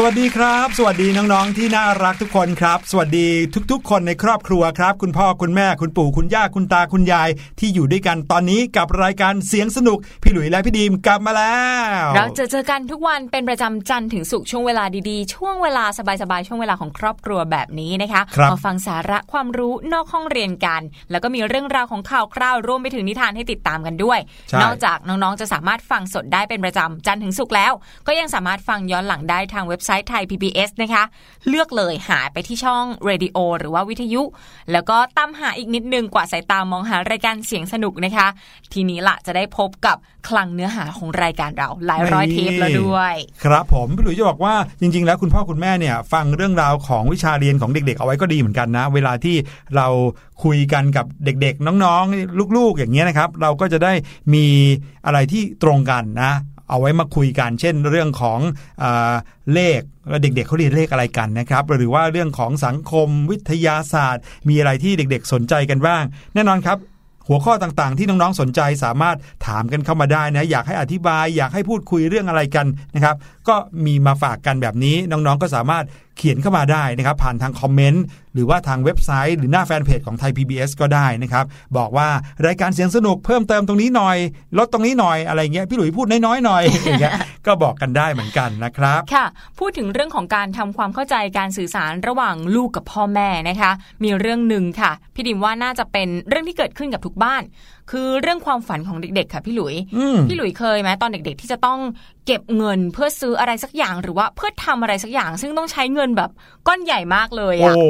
[0.00, 3.28] สวัสดีครับ สวัสดีน้องๆ ที่น่ารักทุกคนครับ สวัสดี
[3.70, 7.28] ทุกๆ คนในครอบครัวครับ คุณพ่อคุณแม่คุณปู่คุณย่าคุณตาคุณยาย
[7.60, 11.56] ที่อยู่ด้วยกันตอนนี้กับรายการเสียงสนุก พี่หลุยและพี่ดีมกลับมาแล้
[12.02, 15.84] ว เราจะเจอกันทุกวันเป็นประจำจันทร์ถึงศุกร์ช่วงเวลาดีๆ ช่วงเวลา
[16.22, 24.18] สบายๆช่วงเวลาของครอบครัวแบบนี้นะคะครับมาฟังสาระความรู้นอกห้องเรียนกัน แล้วก็มีเรื่องราวของข่าวคราวรวมไปถึงนิทานให้ติดตามกันด้วย
[24.48, 27.72] ใช่นอกจากน้องๆจะสามารถฟังสดได้เป็นประจำจันทร์ถึงศุกร์แล้ว
[28.06, 31.04] ก็ยังสามารถฟังย้อนหลังได้ทางเว็บไซต์ไทย PBS นะคะ
[31.48, 34.22] เลือกเลยหาไปที่ช่องเรดิโอหรือว่าวิทยุ
[34.72, 38.26] แล้วก็ตามหาอีกนิดนึงกว่าสายตามองหารายการเสียงสนุกนะคะ
[38.72, 39.96] ทีนี้ละจะได้พบกับ
[40.28, 43.14] คลังเนื้อหาของรายการเราหลายร้อยเทปแล้วด้วย
[43.44, 49.36] ครับผมพี่หลุยจะบอกว่าจริง ๆ แล้วคุณพ่อคุณแม่เนี่ยฟังเรื่องราวของวิชาเรียนของเด็ก ๆ เอาไว้ก็ดีเหมือนกันนะ เวลาที่
[49.76, 49.86] เรา
[50.44, 53.92] คุยกันกับเด็กๆ น้องๆ ลูกๆ อย่างเงี้ยนะครับ เราก็จะได้
[54.34, 54.46] มี
[55.06, 56.32] อะไรที่ตรงกันนะ
[56.70, 58.40] เอาไว้มาคุยกัน เช่นเรื่องของ
[58.82, 58.84] อ
[59.54, 66.02] เลขแล้วเด็กๆเขาเรียนเลขอะไรกันนะครับ หรือว่าเรื่องของสังคมวิทยาศาสตร์ มีอะไรที่เด็ก ๆ สนใจกันบ้าง
[66.34, 66.78] แน่นอนครับ
[67.30, 69.16] หัวข้อต่างๆ ที่น้องๆ สนใจสามารถ
[69.46, 73.16] ถามกันเข้ามาได้นะ อยากให้อธิบายอยากให้พูดคุยเรื่องอะไรกันนะครับ
[73.48, 73.56] ก็
[73.86, 75.84] มีมาฝากกันแบบนี้น้องๆ ก็สามารถ
[76.18, 78.04] เขียนเข้ามาได้นะครับ ผ่านทางคอมเมนต์
[78.34, 81.44] หรือว่าทางเว็บไซต์ หรือหน้าแฟนเพจของไทย PBS ก็ได้นะครับ
[81.76, 82.08] บอกว่า
[82.46, 84.16] รายการเสียงสนุกเพิ่มเติมตรงนี้หน่อย
[84.58, 87.14] ลดตรงนี้หน่อยอะไรเงี้ยพี่หลุยพูดน้อยๆหน่อยอย่างเงี้ย
[87.46, 89.26] ก็บอกกันได้เหมือนกันนะครับค่ะ
[89.58, 93.70] พูดถึงเรื่องของการทำความเข้าใจการสื่อสารระหว่างลูกกับพ่อแม่นะคะ
[94.04, 97.42] มีเรื่องหนึ่งค่ะ พี่ดิมว่าน่าจะเป็นเรื่องที่เกิดขึ้นกับทุกบ้าน
[97.92, 101.78] คือเรื่องความฝันของเด็กๆ ค่ะพี่หลุยอืมพี่หลุยเคยไหมตอนเด็กๆ ที่จะต้อง
[102.28, 106.30] เก็บเงินเพื่อซื้ออะไรสักอย่างหรือว่าเพื่อทำอะไรสักอย่าง ซึ่งต้องใช้เงินแบบ
[106.68, 107.82] ก้อนใหญ่มากเลยโอ้อะโห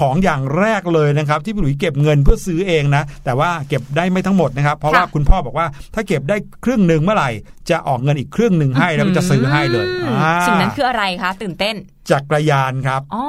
[0.00, 7.30] ของอย่างแรกเลยนะครับที่พี่หลุยเก็บเงินเพื่อซื้อเองนะ แต่ว่าเก็บได้ไม่ทั้งหมดนะครับ เพราะว่าคุณพ่อบอกว่าถ้าเก็บได้ครึ่งหนึ่งเมื่อไหร่
[7.70, 11.76] จะออกเงินอีกครึ่งหนึ่งให้แล้วก็จะซื้อให้เลยอืมอ่าสิ่งนั้นคืออะไรคะตื่นเต้น
[12.10, 13.24] จักรยานครับอ๋อ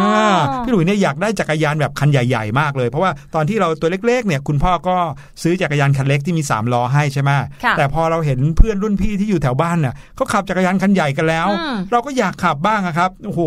[0.00, 0.28] อา
[0.64, 4.96] พี่หลุยเนี่ยอยากได้จักรยานแบบคันใหญ่ๆมากเลย เพราะว่าตอนที่เราตัวเล็กๆเนี่ยคุณพ่อก็
[5.42, 7.30] ซื้อจักรยานคันเล็กที่มี3ล้อให้ใช่ไหม
[7.64, 13.40] ค่ะแต่พอเราเห็นเพื่อนรุ่นพี่ที่อยู่แถวบ้านเนี่ยเขาขับจักรยานคันใหญ่กันแล้วอืมเราก็อยากขับบ้างอะครับโอ้โห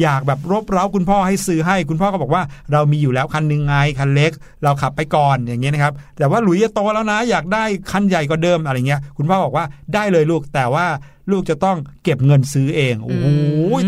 [0.00, 2.42] อยากแบบรบเร้าคุณพ่อให้ซื้อให้คุณพ่อก็บอกว่า
[2.72, 4.32] เรามีอยู่แล้วคันหนึ่งไงคันเล็ก
[4.64, 9.64] เราขับไปก่อนอย่างเงี้ยนะครับ แต่ว่าหลุยจะโตแล้วนะ อยากได้คันใหญ่กว่าเดิมอะไรเงี้ยคุณพ่อบอกว่า
[9.94, 10.86] ได้เลยลูกแต่ว่า
[11.30, 13.26] ลูกจะต้องเก็บเงินซื้อเองโอ้โห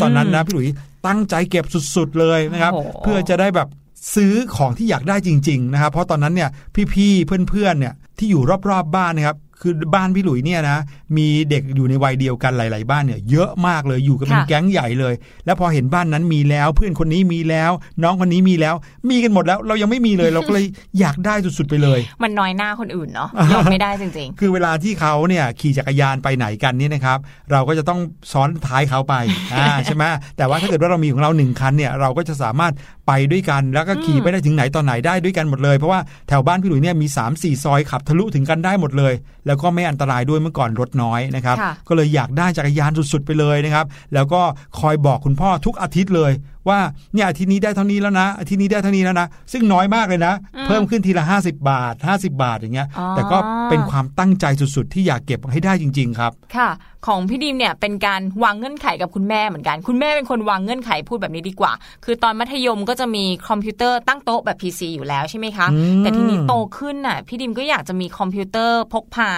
[0.03, 0.69] ตอนนั้นนะพี่หลุย
[1.07, 1.65] ตั้งใจเก็บ
[1.97, 3.69] สุดๆเลยนะครับโอ้โหเพื่อจะได้แบบ
[4.15, 6.51] ซื้อของที่อยากได้จริง ๆ นะครับ เพราะตอนนั้นเนี่ย
[6.95, 10.79] พี่ๆเพื่อนๆเนี่ยที่อยู่รอบๆบ้านนะครับ คือบ้านพี่หลุยเนี่ยนะ
[11.17, 15.15] มีเด็กอยู่ในวัยเดียวกันหลาย ๆ บ้านเนี่ยเยอะมากเลยอยู่กันเป็นค่ะแก๊งใหญ่เลย
[15.47, 17.73] แล้วพอเห็นบ้านนั้นมีแล้ว เพื่อนคนนี้มีแล้ว
[18.03, 18.75] น้องคนนี้มีแล้ว
[19.11, 20.65] มีกันหมดแล้วเรายังไม่มีเลยเราก็เลย
[21.01, 27.19] อยากได้สุด ๆ ไปเลย มันน้อยหน้าคนอื่นเนาะยอมไม่ได้จริงคือเวลาที่เขาเนี่ยขี่จักรยานไปไหนกันเนี่ยนะครับ
[27.53, 28.01] เราก็จะต้อง
[28.33, 29.15] ซ้อนท้ายเขาไป
[29.55, 30.05] อ่าใช่ไหม
[30.37, 32.73] แต่ว่าถ้าเกิดว่าเรามีของเราหนึ่งคันเนี่ยเราก็จะสามารถ
[33.11, 39.15] ไปด้วยกันแล้วก็ขี่ไปได้ถึงไหนตอนไหนได้ด้วยกันหมดเลย เพราะว่าแถวบ้านพี่หลุยเนี่ยมี 3 4 ซอยขับทะลุถึงกันได้หมดเลย
[39.47, 44.41] แล้วก็ไม่อันตรายด้วยเมื่อก่อนรถน้อยนะครับค่ะก็เลยอยากได้จักรยานสุดๆไปเลยนะครับแล้วก็
[44.81, 46.33] คอยบอกคุณพ่อทุกอาทิตย์เลย
[46.69, 46.79] ว่า
[47.15, 50.35] เนี่ยอาทิตย์นี้ได้เท่านี้แล้วนะอาทิตย์นี้ได้เท่านี้แล้วนะ ซึ่งน้อยมากเลยนะ
[50.67, 53.39] เพิ่มขึ้นทีละ 50 บาท 50 บาทอย่างเงี้ยอ๋อแต่ก็
[53.71, 56.71] เป็นความตั้งใจสุดๆ ที่อยากเก็บให้ได้จริง ๆ ครับๆค่ะ
[57.07, 61.73] ของพี่ดิมเนี่ยเป็นการวางเงื่อนไขกับคุณแม่เหมือนกัน คุณแม่เป็นคนวางเงื่อนไขพูดแบบนี้ดีกว่า
[62.05, 69.31] คือตอนมัธยมก็จะมีคอมพิวเตอร์ตั้งโต๊ะแบบ PC อยู่แล้วใช่ไหมคะอืมแต่ทีนี้โตขึ้นน่ะพี่ดีมก็อยากจะมีคอมพิวเตอร์พกพา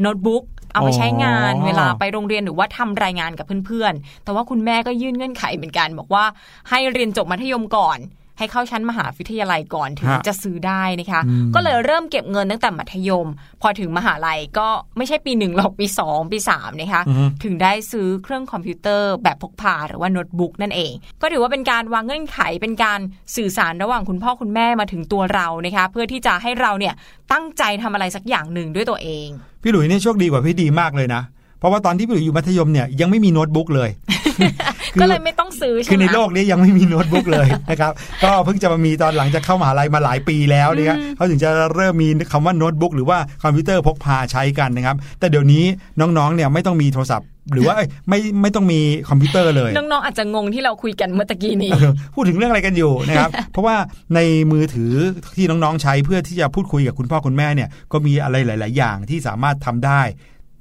[0.00, 6.24] โน้ตบุ๊ก เอาไปใช้งานอ๋อเวลาไปโรงเรียนหรือว่าทำรายงานกับเพื่อนๆ แต่ว่าคุณแม่ก็ยื่นเงื่อนไขเหมือนกัน บอกว่า
[6.70, 7.98] ให้เรียนจบมัธยมก่อน
[8.38, 13.28] ให้เข้าชั้นมหาวิทยาลัยก่อนถึงฮะจะซื้อได้นะคะอืมก็เลยเริ่มเก็บเงินตั้งแต่มัธยม
[13.62, 23.00] พอถึงมหาลัยก็ไม่ใช่ปีหนึ่งหรอกปีสองปีสามนะคะอือฮึถึงได้ซื้อเครื่องคอมพิวเตอร์แบบพกพาหรือว่าโน้ตบุ๊กนั่นเอง ก็ถือว่าเป็นการวางเงื่อนไขเป็นการ
[23.36, 26.94] สื่อสารระหว่างคุณพ่อคุณแม่มาถึงตัวเรานะคะ เพื่อที่จะให้เราเนี่ย
[27.32, 29.28] ตั้งใจทำอะไรสักอย่างหนึ่งด้วยตัวเอง
[29.62, 31.22] พี่หลุยเนี่ยโชคดีกว่าพี่ดีมมากเลยนะ
[31.58, 33.90] เพราะว่าตอนที่พี่หลุยอยู่มัธยมเนี่ยยังไม่มีโน้ตบุ๊กเลย
[34.36, 34.50] คือ
[35.00, 45.64] ก็เลยไม่ต้องซื้อใช่คือไหมในโลกนี้ยังไม่มีโน้ตบุ๊กเลยนะครับก็เพิ่งจะมามีตอนหลังจากเข้ามหาลัยมาหลายปีแล้วเนี่ยเขาถึงจะเริ่มมีคำว่าโน้ตบุ๊กหรือว่าคอมพิวเตอร์พกพาใช้กันนะครับ แต่เดี๋ยวนี้
[46.00, 53.76] น้องๆเนี่ยไม่ต้องมีโทรศัพท์หรือว่าเอ้ยไม่ไม่ต้องมีคอมพิวเตอร์เลย น้องๆอาจจะงงที่เราคุยกันเมื่อตะกี้นี้เออพูดถึงเรื่องอะไรกันอยู่นะครับ เพราะว่า
[54.14, 54.20] ใน
[54.52, 54.92] มือถือ
[55.36, 60.00] ที่น้องๆใช้เพื่อที่จะพูดคุยกับคุณพ่อคุณแม่เนี่ยก็มีอะไรหลาย ๆ อย่างที่สามารถทำได้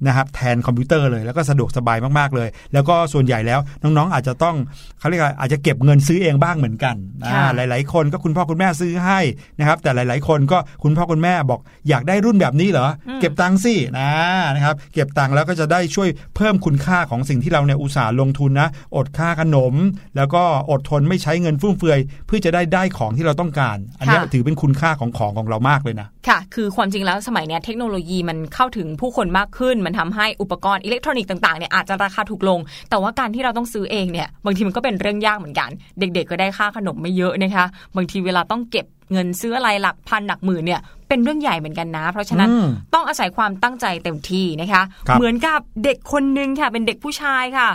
[0.08, 4.56] นะครับแทนคอมพิวเตอร์เลยแล้วก็สะดวกสบายมากๆเลย แล้วก็ส่วนใหญ่แล้วน้องๆ อาจจะต้อง
[5.00, 9.20] เขาเรียกว่าอาจจะเก็บเงินซื้อเองบ้างเหมือนกันอ่าค่ะหลายๆ คนก็คุณพ่อคุณแม่ซื้อให้
[9.60, 12.88] นะครับ แต่หลาย ๆ คนก็คุณพ่อคุณแม่บอกอยากได้รุ่นแบบนี้เหรอ
[13.22, 14.12] เก็บตังค์สินะ
[14.56, 19.74] นะครับ เก็บตังค์แล้วก็จะได้ช่วยเพิ่มคุณค่าของสิ่งที่เราเนี่ยอุตส่าห์ลงทุนนะ อดค่าขนม
[20.18, 32.60] แล้วก็อดทนไม่ใช้เงินฟุ่มเฟือย เพื่อจะได้ได้ของที่เราต้องการ อันเนี้ยค่ะถือเป็นคุณค่าของของของเรามากเลยนะค่ะ คือความจริงแล้วสมัยเนี้ยเทคโนโลยีมันเข้าถึงผู้คนมากขึ้น มันทำให้อุปกรณ์อิเล็กทรอนิกส์ต่างๆเนี่ยอาจจะราคาถูกลง
[32.90, 47.70] แต่ว่าการที่เราต้องซื้อเองเนี่ยบางทีมันก็เป็นเรื่องยากเหมือนกัน เด็ก ๆ ก็ได้ค่าขนมไม่เยอะนะคะ บางทีเวลาต้องเก็บเงินซื้ออะไรหลักพันหลักหมื่นเนี่ยเป็นเรื่องใหญ่เหมือนกันนะ เพราะฉะนั้นอืมต้องอาศัยความตั้งใจเต็มที่นะคะครับเหมือนกับเด็กคนนึงค่ะเป็นเด็กผู้ชายค่ะ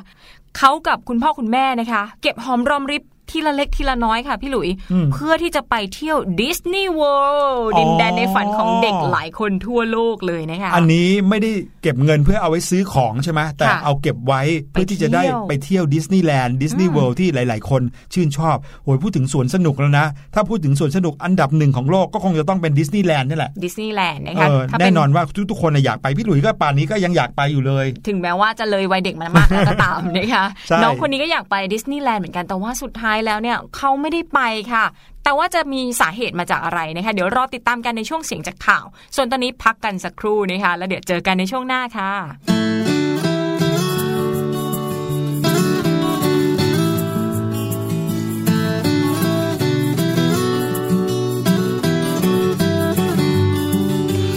[0.59, 7.13] เขากับคุณพ่อคุณแม่นะคะ เก็บหอมรอมริบ ทีละเล็กทีละน้อยค่ะพี่หลุยอืมเพื่อที่จะไปเที่ยวดิสนีย์เวิ
[7.55, 11.51] ลด์ดินแดนในฝันของเด็กหลายคนทั่วโลกเลยนะคะอันนี้ไม่ได้
[11.83, 17.83] เก็บเงินเพื่อเอาไว้ซื้อของใช่ไหมแต่ค่ะเอาเก็บไว้เพื่อที่จะได้ไปไปเที่ยวเที่ยวดิสนีย์แลนด์ดิสนีย์เวิลด์ที่หลาย ๆ คน
[18.15, 34.41] ชื่นชอบโอ้ยพูดถึงสวนสนุกแล้วนะ ถ้าพูดถึงสวนสนุกอันดับหนึ่งของโลกก็คงจะต้องเป็นดิสนีย์แลนด์นี่แหละดิสนีย์แลนด์นะเอคะอถ้าแน่เป็นนอนว่าทุกๆคนน่ะอยากไปพี่หลุยส์ก็ป่านนี้ก็ยังอยากไปอยู่เลย ถึงแม้ว่าจะเลยวัยเด็กมามากแล้วก็ตามนะคะใช่น้องคนนี้ก็อยากไปดิสนีย์แลนด์เหมือนกันแต่ว่าสุดท้ายแล้วเนี่ยเขาไม่ได้ไป
[34.73, 34.85] ค่ะ
[35.25, 38.85] แต่ว่าจะมีสาเหตุมาจากอะไรนะคะ เดี๋ยวรอติดตามกันในช่วงเสียงจากข่าว
[39.17, 42.13] ส่วนตอนนี้พักกันสักครู่นะคะ แล้วเดี๋ยวเจอกันในช่วงหน้าค่ะ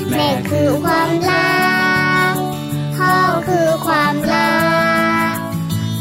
[0.10, 1.50] แม่คือความรั
[2.34, 2.36] ก
[2.98, 3.14] พ่อ
[3.48, 4.54] คือความรั
[5.34, 5.36] ก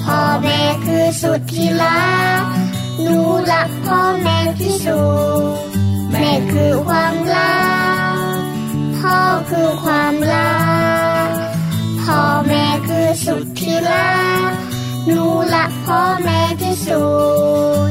[0.04, 2.08] พ่อแม่คือสุดที่รั
[2.42, 2.57] ก
[3.08, 3.22] หนู
[3.52, 5.00] รักพ่อแม่ที่สุ
[5.40, 5.56] ด
[6.10, 7.58] แม่คือความรั
[8.36, 8.38] ก
[8.98, 9.18] พ่อ
[9.50, 10.56] คือความรั
[11.26, 11.28] ก
[12.02, 14.18] พ่อแม่คือสุดที่รั
[14.50, 14.52] ก
[15.06, 15.24] หนู
[15.54, 17.04] รักพ่อแม่ที่สุ
[17.88, 17.90] ด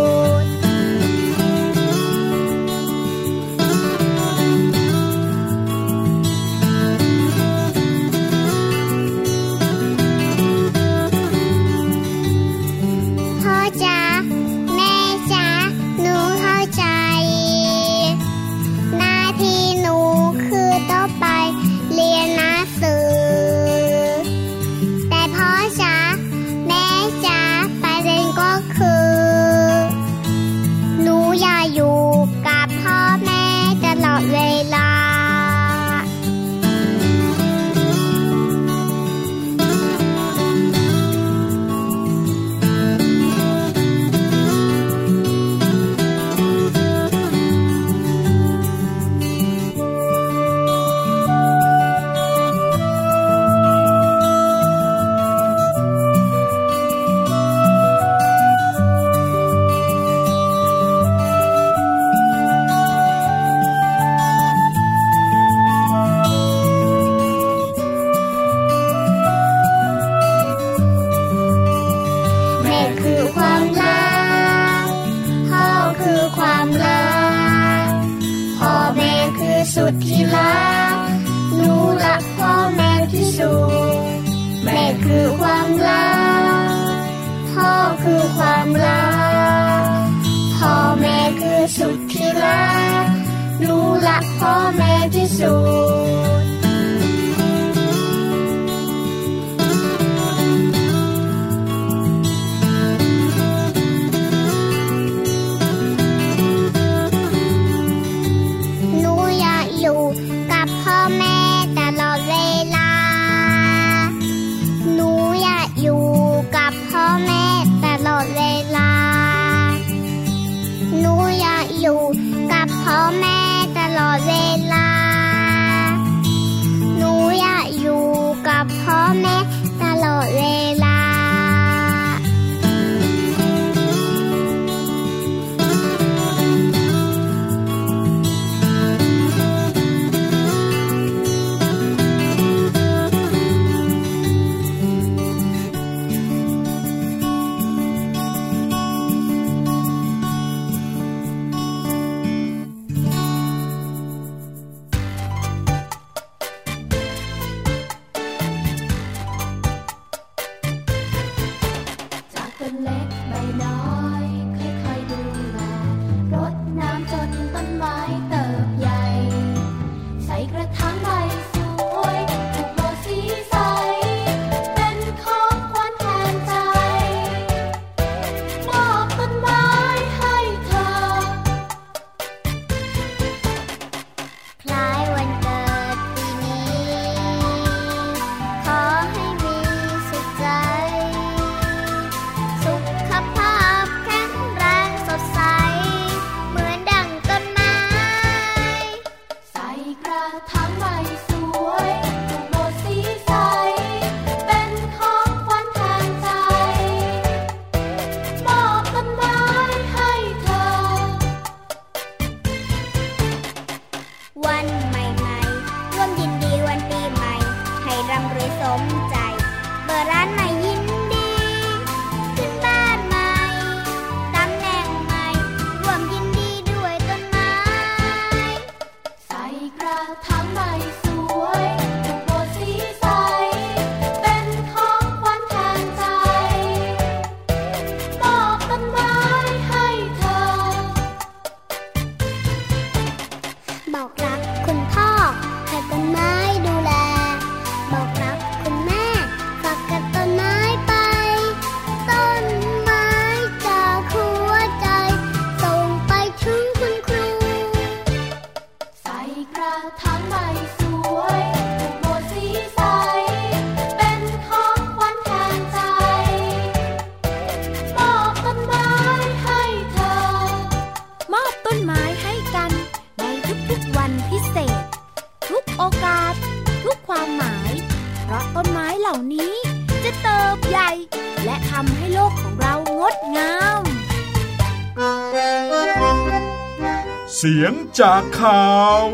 [287.61, 288.67] ยงจากข่า
[289.03, 289.05] ว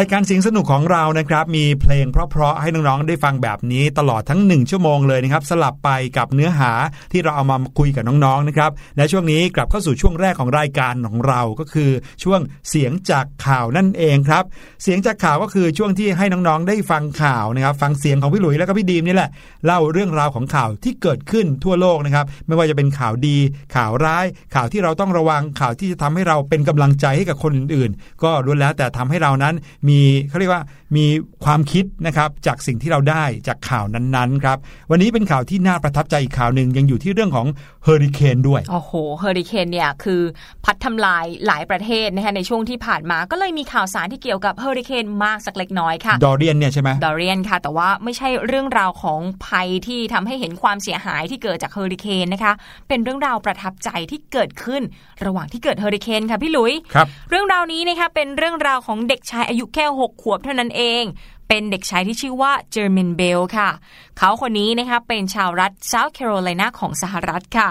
[0.00, 6.72] รายการเสียงสนุกของเรานะครับมีเพลงเพราะๆให้น้องๆได้ฟังแบบนี้ตลอดทั้ง 1 ชั่วโมงเลยนะครับสลับไปกับเนื้อหา
[7.12, 11.90] ที่เราเอามาคุยกับน้องๆนะครับและช่วงนี้กลับเข้าสู่ช่วงแรกของรายการของเราก็คือ
[12.22, 14.44] ช่วงเสียงจากข่าวนั่นเองครับ
[14.82, 19.30] เสียงจากข่าวก็คือช่วงที่ให้น้องๆได้ฟังข่าวนะครับฟังเสียงของพี่หลุยแล้วก็พี่ดีมนี่แหละ
[19.66, 23.36] เล่าเรื่องราวของข่าวที่เกิดขึ้นทั่วโลกนะครับไม่ว่าจะเป็นข่าวดี
[23.74, 29.54] ข่าวร้าย ข่าวที่เราต้องระวังข่าวที่จะทำให้เราเป็นกำลังใจให้กับคนอื่น ๆ ก็ล้วนแล้วแต่ทำให้เรานั้น
[29.88, 29.89] มี
[30.28, 30.62] เขาเรียกว่า
[30.96, 31.06] มี
[31.44, 34.58] ความคิดนะครับจากสิ่งที่เราได้จากข่าวนั้นๆครับ
[34.90, 37.46] วันนี้เป็นข่าวที่น่าประทับใจอีกข่าวหนึ่งยังอยู่ที่เรื่องของ
[37.84, 40.22] เฮอริเคนด้วยโอ้โหเฮอริเคนเนี่ยคือ
[40.64, 52.52] พัดทำลายหลายประเทศนะคะในช่วงที่ผ่านมาก็เลยมีข่าวสารที่เกี่ยวกับเฮอริเคนมากสักเล็กน้อยค่ะดอเรียนเนี่ยใช่ไหมดอเรียนค่ะ แต่ว่าไม่ใช่เรื่องราวของภัยที่ทำให้เห็นความเสียหายที่เกิดจากเฮอริเคนนะคะ
[52.88, 54.82] เป็นเรื่องราวประทับใจที่เกิดขึ้น
[55.24, 61.02] ระหว่างที่เกิดเฮอริเคนค่ะพี่หลุยครับเรื่องราวนี้นะคะเป็นเรื่องราวของเด็กชายอายุแค่ค่ 6 ขวบเท่านั้นเอง
[61.48, 63.70] เป็นเด็กชายที่ชื่อว่าเจอร์เมนเบลค่ะ
[64.16, 67.68] เขาคนนี้นะคะเป็นชาวรัฐเซาท์แคโรไลนาของสหรัฐค่ะ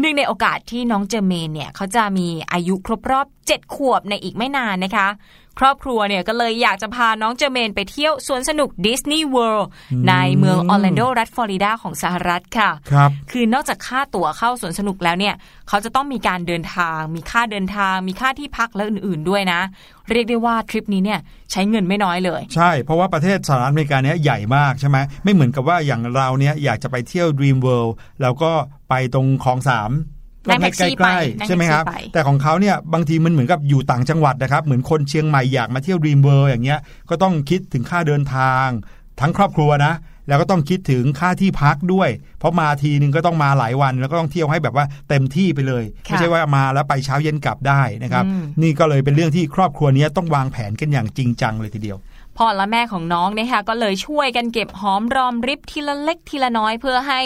[0.00, 5.08] เนื่องในโอกาสที่น้องเจอร์เมนเนี่ยเขาจะมีอายุครบรอบ 7 ขวบในอีกไม่นานนะคะ
[5.58, 9.68] ครอบครัวเนี่ยก็เลยอยากจะพาน้องเจอร์เมนไปเที่ยวสวนสนุกดิสนีย์เวิลด์
[10.08, 15.34] ในเมืองออร์แลนโดรัฐฟลอริดาของสหรัฐค่ะครับคือนอกจากค่าตั๋วเข้าสวนสนุกแล้วเนี่ย
[15.68, 19.60] เขาจะต้องมีการเดินทาง มีค่าเดินทาง มีค่าที่พักและอื่นๆด้วยนะ
[20.10, 21.20] เรียกได้ว่าทริปนี้เนี่ย
[21.52, 28.52] ใช้เงินไม่น้อยเลย ใช่เพราะว่าประเทศสหรัฐอเมริกาเนี้ยใหญ่มากใช่ไหมไม่เหมือนกับว่าอย่างเราเนี้ยอยากจะไปเที่ยว Dream World แล้วก็
[28.88, 29.90] ไปตรงคลองสาม
[30.48, 38.66] นั่งแท็กซี่ใกล้ไปนั่งๆใช่ไหมครับแท็กซี่ไปแต่ของเขาเนี่ยบางทีมันเหมือนกับอยู่ต่างจังหวัดนะครับ เหมือนคนเชียงใหม่อยากมาเที่ยว Dream World อย่างเงี้ยก็ต้องคิดถึงค่าเดินทาง
[39.20, 39.94] ทั้งครอบครัวนะ
[40.28, 51.98] แล้วก็ต้องคิดถึงค่าที่พักด้วย เพราะมาทีนึงก็ต้องมาหลายวัน แล้วก็ต้องเที่ยวให้แบบว่าเต็มที่ไปเลยค่ะไม่ใช่ว่ามาแล้วไปเช้าเย็นกลับได้นะครับอืมนี่ก็เลยเป็นเรื่องที่ครอบครัวนี้ต้องวางแผนกันอย่างจริงจังเลยทีเดียว
[52.38, 57.20] พ่อและแม่ของน้องเนี่ยค่ะก็เลยช่วยกันเก็บหอมรอมริบทีละเล็กทีละน้อยเพื่อให้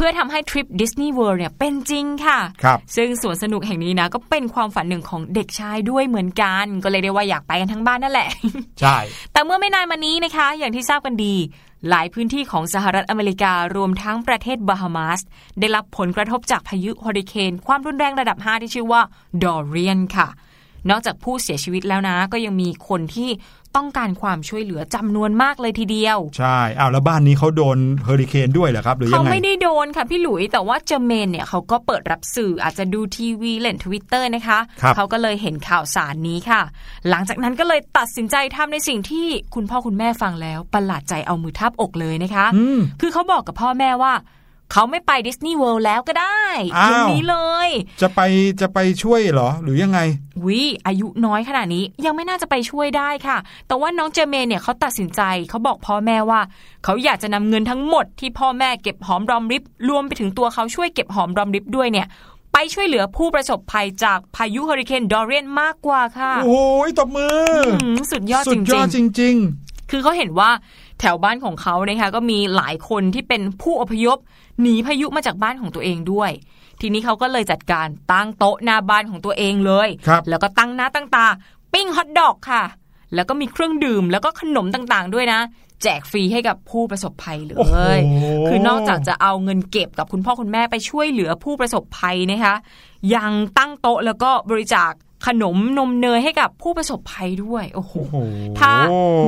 [0.00, 8.28] เพื่อทำให้ทริปดิสนีย์เวิลด์เนี่ยเป็นจริงค่ะครับซึ่งสวนสนุกแห่งนี้นะก็เป็นความฝันหนึ่งของเด็กชายด้วยเหมือนกัน ก็เลยได้ว่าอยากไปกันทั้งบ้านนั่นแหละ
[8.80, 8.96] ใช่
[9.32, 11.34] แต่เมื่อไม่นานมานี้นะคะ อย่างที่ทราบกันดี
[11.90, 15.20] หลายพื้นที่ของสหรัฐอเมริการวมทั้งประเทศบาฮามาส
[15.60, 19.00] ได้รับผลกระทบจากพายุเฮอริเคนความรุนแรงระดับ 5 ที่ชื่อว่า
[19.42, 20.28] ดอเรียนค่ะ
[20.90, 23.30] นอกจากผู้เสียชีวิตแล้วนะ ก็ยังมีคนที่
[23.76, 36.60] ต้องการความช่วยเหลือจำนวนมากเลยทีเดียว ใช่อ้าวแล้วบ้านนี้เขาโดนเฮอริเคนด้วยเหรอครับหรือยังไงเขาไม่ได้โดนค่ะพี่หลุยแต่ว่าเจอร์เมนเนี่ยเขาก็เปิดรับสื่ออาจจะดูทีวีเล่นทวิตเตอร์นะคะครับเขาก็เลยเห็นข่าวสารนี้ค่ะ
[37.08, 44.12] หลังจากนั้นก็เลยตัดสินใจทำในสิ่งที่คุณพ่อคุณแม่ฟังแล้วประหลาดใจเอามือทับอกเลยนะคะอืมคือเขาบอกกับพ่อแม่ว่า
[44.72, 46.42] เขาไม่ไปดิสนีย์เวิลด์แล้วก็ได้
[46.76, 47.70] อ้าวอย่างนี้เลย
[48.02, 48.20] จะไป
[48.60, 50.00] จะไปช่วยเหรอ หรือยังไง
[50.46, 56.40] วิอายุน้อยขนาดนี้ยังไม่น่าจะไปช่วยได้ค่ะ แต่ว่าน้องเจเมนเนี่ยเขาตัดสินใจเขาบอกพ่อแม่ว่า
[56.84, 62.06] เขาอยากจะนำเงินทั้งหมดที่พ่อแม่เก็บหอมรอมริบรวมไปถึงตัวเขาช่วยเก็บหอมรอมริบด้วยเนี่ย
[62.52, 67.36] ไปช่วยเหลือผู้ประสบภัยจากพายุเฮอริเคนดอเรียนมากกว่าค่ะ โอ้ยตบมือ
[67.82, 70.50] อืมสุดยอดสุจดริยอดงจริงๆคือเขาเห็นว่า
[71.00, 74.18] แถวบ้านของเขานะคะก็มีหลายคนที่เป็นผู้อพยพ
[74.62, 76.30] หนีพายุมาจากบ้านของตัวเองด้วย
[76.80, 81.26] ทีนี้เขาก็เลยจัดการตั้งโต๊ะหน้าบ้านของตัวเองเลยครับแล้วก็ตั้งหน้าตั้งตา
[81.72, 82.64] ปิ้งฮอทดอกค่ะ
[83.14, 85.40] แล้วก็มีเครื่องดื่มแล้วก็ขนมต่างๆ ด้วยนะ
[85.82, 88.00] แจกฟรีให้กับผู้ประสบภัยเลโอ้โหย
[88.48, 92.54] คือนอกจากจะเอาเงินเก็บกับคุณพ่อคุณแม่ไปช่วยเหลือผู้ประสบภัยนะคะ
[93.14, 94.92] ยังตั้งโต๊ะแล้วก็บริจาค
[95.26, 98.16] ขนมนมเนยให้กับผู้ประสบภัยด้วยโอ้โหโอ้โห
[98.60, 98.72] ถ้า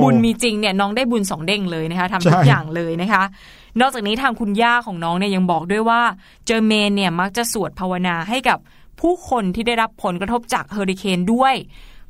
[0.03, 3.22] บุญมีจริงเนี่ยน้องได้บุญสองเด้งเลยนะคะทำทุกใช่อย่างเลยนะคะ
[3.81, 6.00] นอกจากนี้ทางคุณย่าของน้องเนี่ยยังบอกด้วยว่า
[6.46, 8.59] เจอเมนเนี่ยมักจะสวดภาวนาให้กับ
[9.00, 11.55] ผู้คนที่ได้รับผลกระทบจากเฮอริเคนด้วย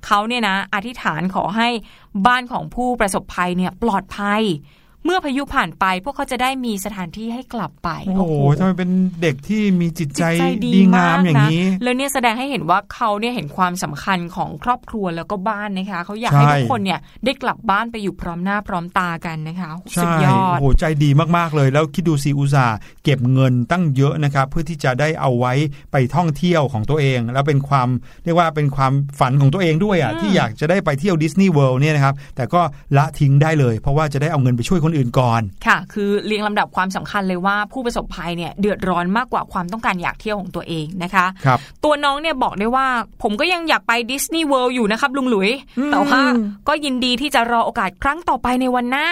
[0.07, 1.69] เขาเนี่ยนะอธิษฐานขอให้
[2.27, 4.43] บ้านของผู้ประสบภัยเนี่ยปลอดภัย
[5.05, 8.91] เมื่อพายุผ่านไปพวกเขาจะได้มีสถานที่ให้กลับไป โอ้โหทำไมเป็น
[9.23, 25.53] เด็กที่มีจิตใจจิตใจดีงามอย่างนะนี้ แล้วเนี่ยแสดงให้เห็นว่าเขาเนี่ยเห็นความสำคัญของครอบครัวแล้วก็บ้านนะคะ เขาอยากให้ใช่ทุกคนเนี่ยได้กลับบ้านไปอยู่พร้อมหน้าพร้อมตากันนะคะสุใช่ดยอดโอ้โหใจดีมากๆเลย แล้วคิดดูซีอุตสาห์เก็บเงินตั้งเยอะนะครับเพื่อที่จะได้เอาไว้
[25.93, 27.89] ไปท่องเที่ยวของตัวเอง แล้วเป็นความ
[28.25, 32.61] เรียกว่าเป็นความฝันของตัวเองด้วยอะอืมที่อยากจะได้ไปเที่ยวดิสนีย์เวิลด์เนี่ยนะครับแต่ก็
[32.97, 42.87] ละทิ้งได้เลย เพราะว่าจะได้เอาเงินไปช่วยคนอื่นก่อน ค่ะ คือเรียงลำดับความสำคัญเลยว่าผู้ประสบภัยเนี่ยเดือดร้อนมากกว่าความต้องการอยากเที่ยวของตัวเองนะคะครับตัวน้องเนี่ยบอกได้ว่า
[43.23, 46.21] ผมก็ยังอยากไปดิสนีย์เวิลด์อยู่นะครับลุงหลุยอืมแต่ว่า
[46.69, 49.09] ก็ยินดีที่จะรอโอกาสครั้งต่อไปในวันหน้า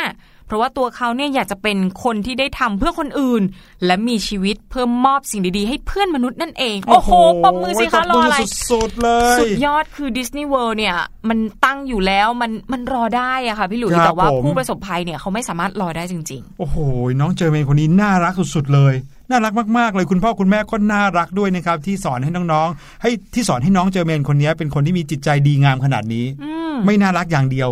[0.49, 3.43] เพราะว่าตัวเขาเนี่ยอยากจะเป็นคนที่ได้ทำเพื่อคนอื่น
[3.87, 7.11] และมีชีวิตเพื่อมอบสิ่งดีๆ ให้เพื่อนมนุษย์นั่นเอง โอ้โห
[7.45, 8.37] ปมมือสิคะรออะไร
[8.71, 10.97] สุดๆเลยสุดยอดคือดิสนีย์เวิลด์เนี่ย
[11.29, 16.77] มันตั้งอยู่แล้วมันมันรอได้อะค่ะพี่หลุยครับแต่ว่าผมผู้ประสบภัยเนี่ยเขาไม่สามารถรอได้จริงโอ้โห
[17.21, 18.95] น้องเจอเมนคนนี้น่ารักสุดๆเลย
[19.31, 27.71] น่ารักมากๆเลยคุณพ่อคุณแม่ก็น่ารักด้วยนะครับ ที่สอนให้น้องๆ ให้ที่สอนให้น้องเจอเมนคนนี้เป็นคนที่มีจิตใจดีงามขนาดนี้ๆอืมไม่น่ารักอย่างเดียว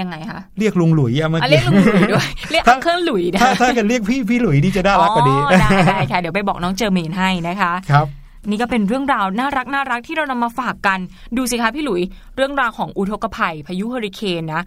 [0.00, 8.06] ยังไงคะเรียกลุงหลุยอะเมื่ออะกี้เรียกลุงหลุยด้วยเรียกอังเคิลหลุยนะถ้าถ้ากันเรียกพี่พี่หลุยนี่จะน่ารักกว่านี้อ๋อได้ได้ค่ะเดี๋ยวไปบอกน้องเจอเมนให้นะคะครับ
[8.50, 10.98] นี่ก็เป็นเรื่องราวน่ารักน่ารักที่เรานำมาฝากกัน
[11.36, 12.02] ดูสิคะพี่หลุย
[12.36, 14.62] เรื่องราวของอุทกภัย พายุเฮอริเคนนะ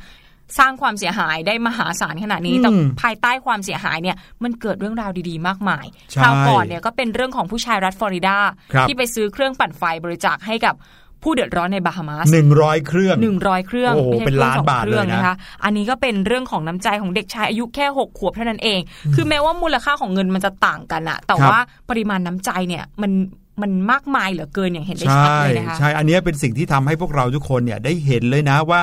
[0.59, 2.69] สร้างความเสียหายได้มหาศาลขนาดนี้อืมแต่
[3.01, 8.37] ภายใต้ความเสียหายเนี่ย มันเกิดเรื่องราวดีๆ มากมายใช่คราวก่อนเนี่ยก็เป็นเรื่องของผู้ชายรัฐฟลอริดา
[8.73, 10.75] ครับที่ไปซื้อเครื่องปั่นไฟบริจาคให้กับ
[11.23, 18.79] ผู้เดือดร้อนในบาฮามาสหนึ่งร้อยเครื่องหนึ่งร้อยเครื่องโอ้โหไม่ใช่เป็นครื่องล้านสองบาทเครื่องเลยนะนะคะ อันนี้ก็เป็นเรื่องของน้ำใจของเด็กชายอายุแค่หกขวบเท่านั้นเอง
[19.15, 23.11] คือแม้ว่ามูลค่าของเงินมันจะต่างกันอะแต่ครับว่าปริมาณน้ำใจเนี่ยมัน
[23.61, 28.81] มันมากมายเหลือเกินอย่างเห็นได้ใช่ชัดเลยนะคะใช่อันเนี้ยเป็นสิ่งที่ทำให้พวกเราทุกคนเนี่ยได้เห็นเลยนะว่า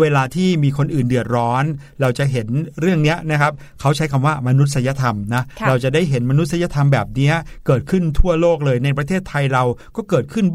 [0.00, 1.64] เวลาที่มีคนอื่นเดือดร้อน
[2.00, 2.46] เราจะเห็น
[2.80, 7.34] เรื่องเนี้ยนะครับเขาใช้คำว่ามนุษยธรรมนะค่ะเราจะได้เห็นมนุษยธรรมแบบเนี้ย
[7.66, 9.64] เกิดขึ้นทั่วโลกเลยในประเทศไทยเรา
[9.96, 10.46] ก็เกิดขึ้น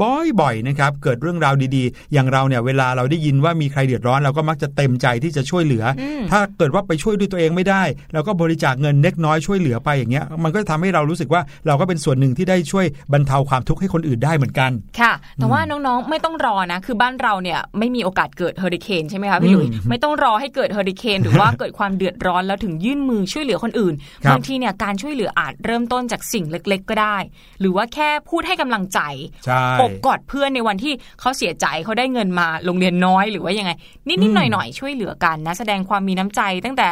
[0.41, 23.93] บ่อยๆนะครับเกิดเรื่องราวดีๆ อย่างเราเนี่ยเวลาเราได้ยินว่ามีใครเดือดร้อนเราก็มักจะเต็มใจที่จะช่วยเหลืออมถ้าเกิดว่าไปช่วยด้วยตัวเองไม่ได้เราก็บริจาคเงินเล็กน้อยช่วยเหลือไปอย่างเงี้ยมันก็จะทำให้เรารู้สึกว่าเราก็เป็นส่วนหนึ่งที่ได้ช่วยบรรเทาความทุกข์ให้คนอื่นได้เหมือนกัน ค่ะ แต่ว่าน้องๆไม่ต้องรอนะ คือบ้านเราเนี่ยไม่มีโอกาสเกิดเฮอริเคนใช่ไหมคะพี่หลุยอืมไม่ต้องรอให้เกิดเฮอริเคนหรือว่าเกิดความเดือดร้อนแล้วถึงยื่นมือช่วยเหลือคนอื่น
[24.23, 27.17] ครับบางทีเนี่ยการช่วยเหลืออาจเริ่มต้นจากสิ่งเล็ก ๆ ก็ได้
[27.59, 28.99] หรือว่าแค่พูดให้กำลังใจ
[29.45, 33.71] ใช่อบกอดเพื่อนในวันที่เขาเสียใจเขาได้เงินมาโรงเรียนน้อยหรือว่ายังไง
[34.07, 36.89] นิดๆหน่อยๆช่วยเหลือกันนะ แสดงความมีน้ำใจตั้งแต่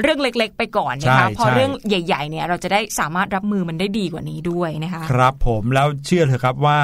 [0.00, 6.78] เรื่องเล็กๆ ไปก่อนนะคะใช่พอใช่เรื่องใหญ่ๆเนี่ยเราจะได้สามารถรับมือมันได้ดีกว่านี้ด้วยนะคะครับผมแล้วเชื่อเถอะครับว่า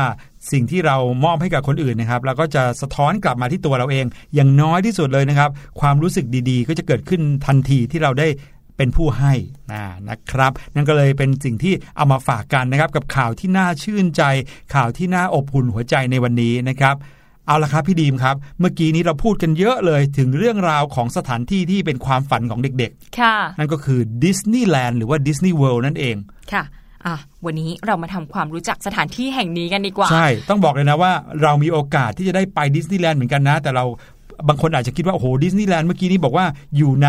[0.53, 8.29] สิ่งที่เรามอบให้กับคนอื่นนะครับเราก็จะสะท้อนกลับมาที่ตัวเราเอง อย่างน้อยที่สุดเลยนะครับ ความรู้สึกดีๆ ก็จะเกิดขึ้นทันทีที่เราได้
[8.77, 9.33] เป็นผู้ให้
[9.73, 14.23] นะนะครับ นั่นก็เลยเป็นสิ่งที่เอามาฝากกันนะครับ กับข่าวที่น่าชื่นใจ
[14.75, 16.97] ข่าวที่น่าอบอุ่นหัวใจในวันนี้นะครับ
[17.49, 26.17] เอาละครับพี่ดีมครับ เมื่อกี้นี้เราพูดกันเยอะเลยถึงเรื่องราวของสถานที่ที่เป็นความฝันของเด็กค่ะๆนั่นก็คือดิสนีย์แลนด์หรือว่าดิสนีย์เวิลด์นั่นเอง
[26.53, 26.65] ค่ะ
[27.07, 33.85] อะวันนี้เรามาทำความรู้จักสถานที่แห่งนี้กันดีกว่า ใช่ ต้องบอกเลยนะว่าเรามีโอกาสที่จะได้ไปดิสนีย์แลนด์เหมือนกันนะ แต่เรา
[34.49, 36.47] บางคนอาจจะคิดว่า โอ้โหดิสนีย์แลนด์เมื่อกี้นี้บอกว่า
[36.77, 37.09] อยู่ใน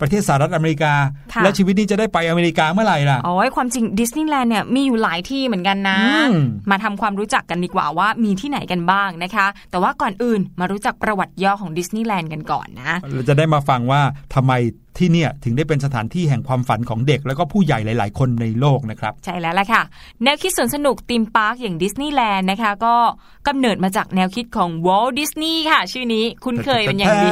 [0.00, 0.92] ประเทศสหรัฐอเมริกา
[1.34, 5.98] ค่ะและชีวิตนี้จะได้ไปอเมริกาเมื่อไหร่ล่ะอ๋อความจริงดิสนีย์แลนด์เนี่ยมีอยู่หลายที่เหมือนกันนะ
[6.30, 14.00] อืมมาทำความรู้จักกันดีกว่าว่ามีที่ไหนกันบ้างนะคะ แต่ว่าก่อนอื่นมารู้จักประวัติย่อของดิสนีย์แลนด์กันก่อนนะเราจะได้มาฟังว่า
[14.34, 14.52] ทำไม
[14.98, 19.82] ที่เนี่ยถึงได้เป็นสถานที่แห่งความฝันของเด็ก แล้วก็ผู้ใหญ่หลาย ๆ คนในโลกนะครับ ใช่แล้วล่ะค่ะ
[20.22, 22.94] แนวคิดสวนสนุก theme park อย่างดิสนีย์แลนด์นะคะ ก็
[23.48, 27.28] กำเนิดมาจากแนวคิดของวอลต์ ดิสนีย์ค่ะ ชื่อนี้คุ้นเคยเป็นอย่างดี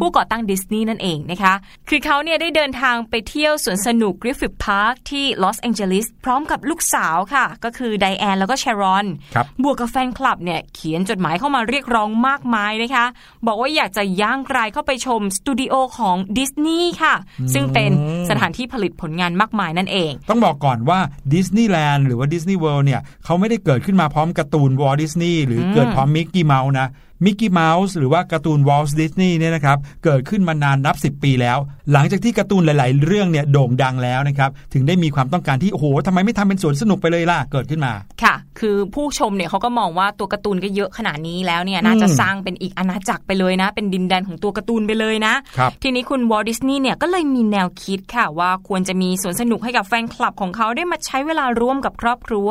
[0.00, 1.54] ผู้ก่อตั้งดิสนีย์นั่นเองนะคะ
[1.88, 13.04] คือเขาเนี่ยได้เดินทางไปเที่ยวสวนสนุกกริฟฟิธพาร์คที่ลอสแองเจลิสพร้อมกับลูกสาวค่ะ ก็คือไดแอนแล้วก็แชรอนครับบวกกับแฟนคลับเนี่ยเขียนจดหมายเข้ามาเรียกร้องมากมายนะคะ
[13.46, 17.14] บอกว่าอยากจะย่างกรายเข้าไปชมสตูดิโอของดิสนีย์ค่ะ
[17.54, 17.90] ซึ่งเป็น
[18.30, 20.98] สถานที่ผลิตผลงานมากมายนั่นเอง ต้องบอกก่อนว่า
[21.34, 26.88] ดิสนีย์แลนด์หรือว่าดิสนีย์เวิลด์เนี่ยเขาไม่ได้เกิดขึ้นมาพร้อมการ์ตูนวอลดิสนีย์หรือเกิดพร้อมมิกกี้เมาส์นะ
[27.24, 31.58] มิกกี้เมาส์หรือว่าการ์ตูนวอลดิสนีย์เนี่ยนะครับเกิดขึ้นมานานนับ 10 ปีแล้ว
[31.92, 52.48] หลังจากที่การ์ตูนหลาย ๆ เรื่องเนี่ยโด่งดังแล้วนะครับถึงได้มีความต้องการที่โอ้โหทำไมไม่ทำเป็นสวนสนุกไปเลยล่ะเกิดขึ้นมา ค่ะ คือผู้ชมเนี่ยเขาก็มองว่าตัวการ์ตูนก็เยอะขนาดนี้แล้วเนี่ยน่าจะอืมสร้างเป็นอีกอาณาจักรไปเลยนะ เป็นดินแดนของตัวการ์ตูนไปเลยนะครับทีนี้คุณวอลดิสนีย์เนี่ยก็เลยมีแนวคิดค่ะว่าควรจะมีสวนสนุกให้กับแฟนคลับของเขาได้มาใช้เวลาร่วมกับครอบครัว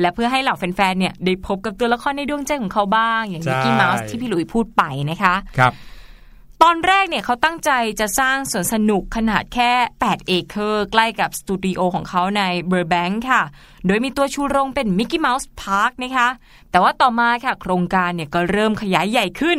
[0.00, 5.74] และเพื่อให้เหล่าแฟน ๆ เนี่ยได้พบกับตัวละครในดวงใจของเขาบ้าง อย่างใช่มิกกี้เมาส์ที่พี่หลุยพูดไปนะคะครับ
[6.64, 13.42] ตอนแรกเนี่ยเขาตั้งใจจะสร้างสวนสนุกขนาดแค่ 8 เอเคอร์ ใกล้กับสตูดิโอของเขาในเบอร์แบงค์ค่ะ
[13.86, 16.28] โดยมีตัวชูโรงเป็นมิกกี้เมาส์พาร์คนะคะ
[16.70, 19.58] แต่ว่าต่อมาค่ะ โครงการเนี่ยก็เริ่มขยายใหญ่ขึ้น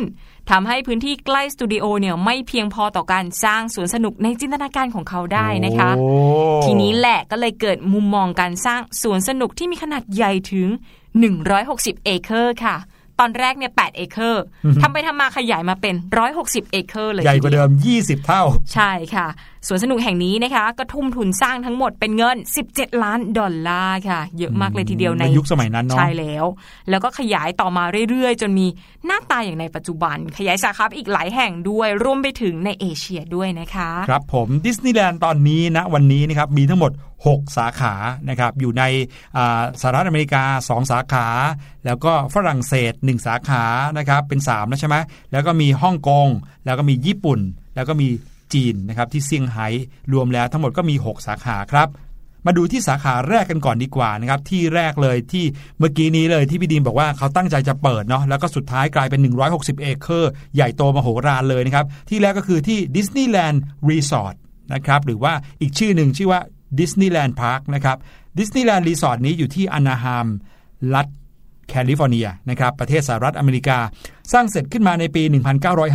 [0.50, 6.06] ทำให้พื้นที่ใกล้สตูดิโอเนี่ยไม่เพียงพอต่อการสร้างสวนสนุกในจินตนาการของเขาได้นะคะโอ้
[6.64, 10.68] ทีนี้แหละก็เลยเกิดมุมมองการสร้างสวนสนุกที่มีขนาดใหญ่ถึง
[11.36, 12.76] 160 เอเคอร์ค่ะ
[13.20, 14.44] ตอนแรกเนี่ย8เอเคอร์
[14.82, 15.94] ทำไปทำมาขยายมาเป็น
[16.34, 18.42] 160เอเคอร์เลยใหญ่กว่าทีเดิยวม20เท่า
[18.74, 19.28] ใช่ค่ะ
[19.68, 22.36] สวนสนุกแห่งนี้นะคะ ก็ทุ่มทุนสร้างทั้งหมดเป็นเงิน
[22.68, 26.44] 17 ล้านดอลลาร์ค่ะ เยอะมากเลยทีเดียวในในยุคสมัยนั้นเนาะใช่แล้ว
[26.90, 28.66] แล้วก็ขยายต่อมาเรื่อยๆ จนมี
[29.06, 36.92] หน้าตาอย่างในปัจจุบัน ขยายสาขาไปอีกหลายแห่งด้วยรวมไปถึงในเอเชียด้วยนะคะ ครับผมดิสนีย์แลนด์ตอนนี้นะวันนี้นะครับมีทั้งหมด
[37.24, 37.94] 6 สาขา
[38.28, 38.82] นะครับอยู่ใน
[39.36, 41.26] อ่าสหรัฐอเมริกา 2 สาขา
[41.84, 43.64] แล้วก็ฝรั่งเศส 1 สาขา
[43.98, 44.96] นะครับเป็น3แล้วใช่ไหม
[45.32, 46.28] แล้วก็มีฮ่องกง
[46.64, 47.40] แล้วก็มีญี่ปุ่น
[47.76, 48.08] แล้วก็มี
[48.54, 49.68] จีนนะครับที่เซี่ยงไฮ้
[50.12, 51.88] รวมแล้วทั้งหมดก็มี 6 สาขาครับ
[52.46, 55.44] มาดูที่สาขาแรกกันก่อนดีกว่านะครับที่แรกเลยที่
[55.78, 59.20] เมื่อกี้นี้เลยที่พี่ดีมบอกว่าเขาตั้งใจจะเปิดเนาะแล้วก็สุดท้ายกลายเป็น
[59.52, 64.34] 160 เอเคอร์ ใหญ่โตมโหฬารเลยนะครับที่แรกก็คือที่ดิสนีย์แลนด์รีสอร์ท
[64.74, 66.40] นะครับหรือว่าอีกชื่อหนึ่งชื่อว่า
[66.80, 67.96] ดิสนีย์แลนด์พาร์คนะครับ
[68.38, 70.26] ดิสนีย์แลนด์รีสอร์ทนี้อยู่ที่อนาไฮม์
[70.94, 71.06] รัฐ
[71.72, 73.78] แคลิฟอร์เนียนะครับประเทศสหรัฐอเมริกา
[74.32, 75.22] สร้างเสร็จขึ้นมาในปี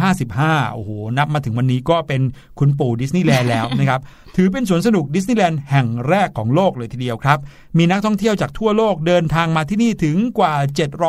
[0.02, 2.22] 1955 โอ้โห นับมาถึงวันนี้ก็เป็น
[2.60, 4.02] คุณปู่ดิสนีย์แลนด์แล้วนะครับ
[4.36, 7.40] ถือเป็นสวนสนุกดิสนีย์แลนด์แห่งแรกของโลกเลยทีเดียวครับ
[7.78, 10.54] มีนักท่องเที่ยวจากทั่วโลกเดินทางมาที่นี่ถึงกว่า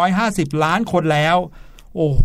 [0.04, 1.36] 750 ล้านคนแล้ว
[1.96, 2.24] โอ้โห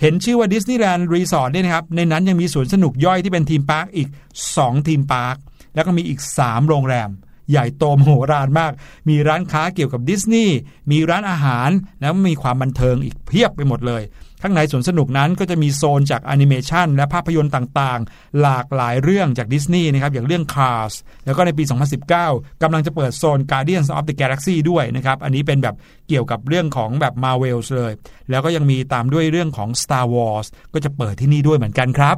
[0.00, 4.08] เห็นชื่อว่าดิสนีย์แลนด์รีสอร์ทเนี่ยนะครับ ในนั้นยังมีสวนสนุกย่อยที่เป็น theme park อีก
[4.48, 5.36] 2 theme park
[5.74, 7.10] แล้วก็มีอีก 3 โรงแรม
[7.50, 8.72] ใหญ่โตมโหฬารมาก
[9.08, 10.56] มีร้านค้าเกี่ยวกับดิสนีย์
[10.90, 14.02] มีร้านอาหารแล้วมีความบันเทิงอีกเพียบไปหมดเลย
[14.42, 21.64] ข้างในสวนสนุกนั้นก็จะมีโซนจากแอนิเมชันและภาพยนตร์ต่างๆ หลากหลายเรื่องจากดิสนีย์นะครับอย่างเรื่อง Cars แล้วก็ในปี
[22.12, 25.74] 2019กำลังจะเปิดโซน Guardians of the Galaxy ด้วยนะครับ อันนี้เป็นแบบ
[26.08, 27.92] เกี่ยวกับเรื่องของแบบ Marvel เลย
[28.30, 32.16] แล้วก็ยังมีตามด้วยเรื่องของ Star Wars ก็จะเปิดที่นี่ด้วยเหมือนกันครับ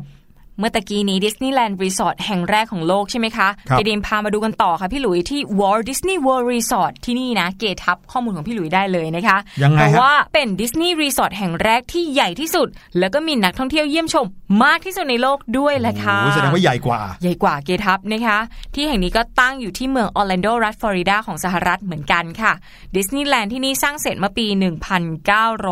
[0.58, 14.26] เมื่อตะกี้นี้ดิสนีย์แลนด์รีสอร์ทแห่งแรกของโลกใช่ไหมคะครับไปเดมพามาดูกันต่อค่ะพี่หลุยที่ Walt Disney World Resort ที่นี่นะเกทับข้อมูลของพี่หลุยได้เลยนะคะยังไงเพราะฮะว่าเป็นดิสนีย์รีสอร์ทแห่งแรกที่ใหญ่ที่สุด แล้วก็มีนักท่องเที่ยวเยี่ยมชม
[14.64, 18.38] มากที่สุดในโลกด้วยแหละค่ะโอ้โหแสดงว่าใหญ่กว่า ใหญ่กว่าเกทับนะคะ
[18.74, 22.52] ที่แห่งนี้ก็ตั้งอยู่ที่เมืองออร์แลนโดรัฐฟลอริดาของสหรัฐเหมือนกันค่ะ
[22.96, 24.46] ดิสนีย์แลนด์ที่นี่สร้างเสร็จเมื่อปี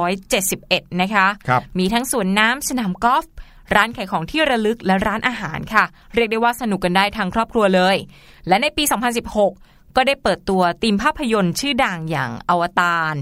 [0.03, 3.27] 1971 นะคะครับมีทั้งสวนน้ำสนามกอล์ฟ
[3.75, 7.97] ร้านขายของที่ระลึกและร้านอาหารค่ะ เรียกได้ว่าสนุกกันได้ทั้งครอบครัวเลย
[8.49, 8.85] และในปี
[9.39, 13.17] 2016 ก็ได้เปิดตัวธีมภาพยนตร์ชื่อดังอย่างอวตาร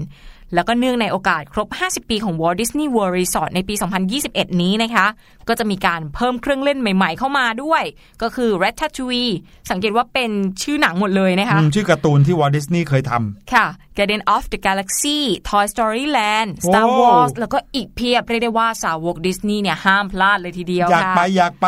[0.55, 3.73] แล้วก็เนื่องในโอกาสครบ 50 ปีของ Walt Disney World Resort ในปี
[4.17, 5.05] 2021 นี้นะคะ
[5.47, 7.83] ก็จะมีการเพิ่มเครื่องเล่นใหม่ ๆ เข้ามาด้วย
[8.21, 9.33] ก็คือ Ratatouille
[9.71, 10.31] สังเกตว่าเป็น
[10.63, 13.65] ชื่อหนังหมดเลยนะคะอืมชื่อการ์ตูนที่วอลดิสนีย์เคยทำค่ะ
[13.97, 21.67] Guardian of the Galaxy Toy Story Land โอ้ Star Wars แล้วก็อีกเพียบเรียกได้ว่าสาวกดิสนีย์เนี่ยห้ามพลาดเลยทีเดียวอยากค่ะไปอยากไป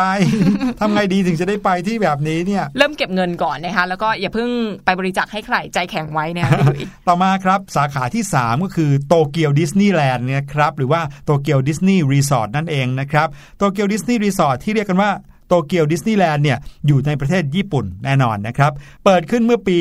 [0.80, 4.48] ทำไงดีถึงจะได้ไปที่แบบนี้เนี่ยเริ่มเก็บเงินก่อนนะคะแล้วก็อย่าเพิ่ง
[4.84, 15.10] ไปบริจาคให้ใครใจแข็งไว้นะคะพี่หลุยต่อมาครับสาขาที่ 3 ก็คือโตเกียวดิสนีย์แลนด์เนี่ยครับหรือว่าโตเกียวดิสนีย์รีสอร์ทนั่นเองนะครับโตเกียวดิสนีย์รีสอร์ทที่เรียกกันว่า
[15.48, 18.72] โตเกียวดิสนีย์แลนด์เนี่ยอยู่ในประเทศญี่ปุ่นแน่นอนนะครับ
[19.04, 19.78] เปิดขึ้นเมื่อปี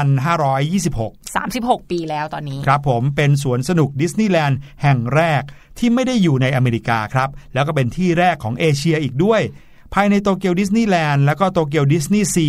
[0.00, 5.42] 2526 36 ปีแล้วตอนนี้ ครับผมเป็นสวนสนุกดิสนีย์แลนด์แห่งแรก
[5.78, 9.42] ที่ไม่ได้อยู่ในอเมริกาครับ แล้วก็เป็นที่แรกของเอเชียอีกด้วย
[9.94, 12.46] ภายในโตเกียวดิสนีย์แลนด์แล้วก็โตเกียวดิสนีย์ซี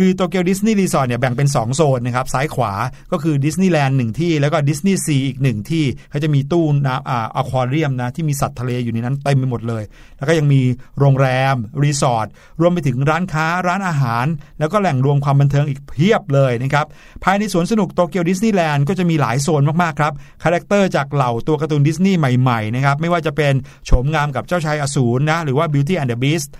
[0.00, 2.72] คือโตเกียวดิสนีย์รีสอร์ทเนี่ยแบ่งเป็น 2 โซนนะครับ ซ้ายขวา
[3.12, 9.82] ก็คือดิสนีย์แลนด์หนึ่งที่ แล้วก็ดิสนีย์ซีอีกหนึ่งที่เขาจะมีตู้น้ำอ่าอควาเรียมนะ ที่มีสัตว์ทะเลอยู่ในนั้นเต็มไปหมดเลย
[10.18, 10.60] แล้วก็ยังมี
[10.98, 12.26] โรงแรม รีสอร์ท
[12.60, 14.26] รวมไปถึงร้านค้าร้านอาหาร
[14.58, 16.86] แล้วก็แหล่งรวมความบันเทิงอีกเพียบเลยนะครับ
[17.24, 23.54] ภายในสวนสนุกโตเกียวดิสนีย์แลนด์ก็จะมีหลายโซนมากๆครับ character จากเหล่าตัวการ์ตูนดิสนีย์ใหม่ๆนะครับไม่ว่าจะเป็น
[23.86, 26.50] โฉมงามกับเจ้าชายอสูรนะหรือว่า Beauty and the Beast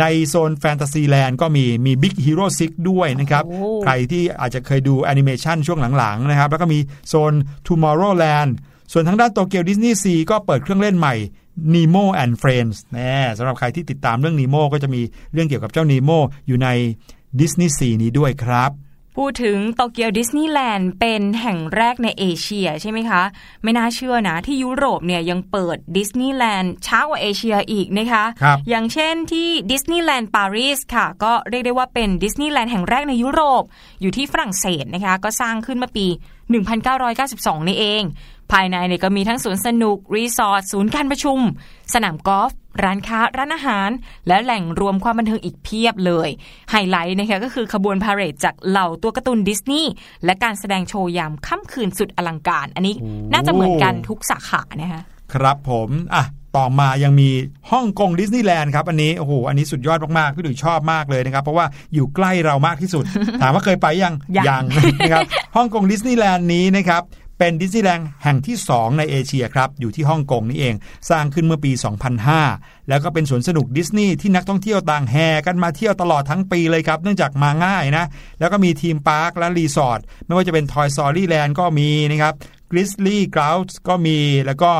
[0.00, 6.78] ในโซนแฟนตาซีแลนด์ก็มีมี Big Hero 6 ด้วยนะครับโอ้ใครที่อาจจะเคยดูแอนิเมชันช่วงหลังๆนะครับ แล้วก็มี
[7.08, 7.32] โซน
[7.66, 8.52] Tomorrowland
[8.92, 11.14] ส่วนทางด้านโตเกียวดิสนีย์ซีก็เปิดเครื่องเล่นใหม่
[11.74, 15.00] Nemo and Friends แน่สำหรับใครที่ติดตามเรื่อง Nemo ก็จะมี
[15.32, 16.68] เรื่องเกี่ยวกับเจ้า Nemo อยู่ใน
[17.40, 18.70] Disney ซีนี้ด้วยครับ
[19.16, 23.22] พูดถึงโตเกียวดิสนีย์แลนด์เป็นแห่งแรกในเอเชียใช่ไหมคะ
[23.62, 33.62] ไม่น่าเชื่อนะที่ยุโรปเนี่ยยังเปิดดิสนีย์แลนด์ช้ากว่าเอเชียอีกนะคะครับอย่างเช่นที่ดิสนีย์แลนด์ปารีสค่ะ ก็เรียกได้ว่าเป็นดิสนีย์แลนด์แห่งแรกในยุโรป
[34.00, 36.06] อยู่ที่ฝรั่งเศสนะคะ ก็สร้างขึ้นมาปี
[36.86, 38.02] 1992 นี่เอง
[38.52, 41.38] ภายในเนี่ยก็มีทั้งสวนสนุก รีสอร์ทศูนย์การประชุม
[41.94, 43.90] สนามกอล์ฟ ร้านค้าร้านอาหาร
[44.28, 46.28] และแหล่งรวมความบันเทิงอีกเพียบเลย
[46.70, 49.92] ไฮไลท์นะคะก็คือขบวนพาเหรดจากเหล่าตัวการ์ตูนดิสนีย์
[50.24, 52.94] และการแสดงโชว์ยามค่ำคืนสุดอลังการ อันนี้
[53.32, 56.24] น่าจะเหมือนกันทุกสาขานะคะครับผมอะ
[56.56, 57.30] ต่อมายังมี
[57.70, 63.04] ฮ่องกงดิสนีย์แลนด์ครับอันนี้โอ้โหอันนี้สุดยอดมากๆ พี่หลุยชอบมากเลยนะครับ เพราะว่าอยู่ใกล้เรามากที่สุด
[63.42, 64.14] ถามว่าเคยไปยัง
[64.48, 64.64] ยัง
[65.00, 65.24] นะครับ
[65.56, 67.02] ฮ่องกงดิสนีย์แลนด์นี้นะครับ
[67.38, 70.74] เป็นดิสนีย์แลนด์แห่งที่ 2 ในเอเชียครับอยู่ที่ฮ่องกงนี่เอง
[71.10, 71.72] สร้างขึ้นเมื่อปี
[72.30, 78.04] 2005 แล้วก็เป็นสวนสนุกดิสนีย์ที่นักท่องเที่ยวต่างแห่กันมาเที่ยวตลอดทั้งปีเลยครับ เนื่องจากมาง่ายนะ
[78.40, 82.34] แล้วก็มี theme park และรีสอร์ทไม่ว่าจะเป็น Toy Story Land ก็มีนะครับ
[82.70, 84.72] Grizzly Ground ก็มีแล้วก็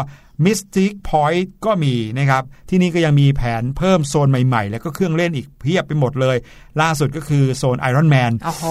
[0.45, 6.37] Mystic Point ก็มีนะครับ ที่นี่ก็ยังมีแผนเพิ่มโซนใหม่ๆ แล้วก็เครื่องเล่นอีกเพียบไปหมดเลย
[6.81, 8.65] ล่าสุดก็คือโซน Iron Man โอ้โห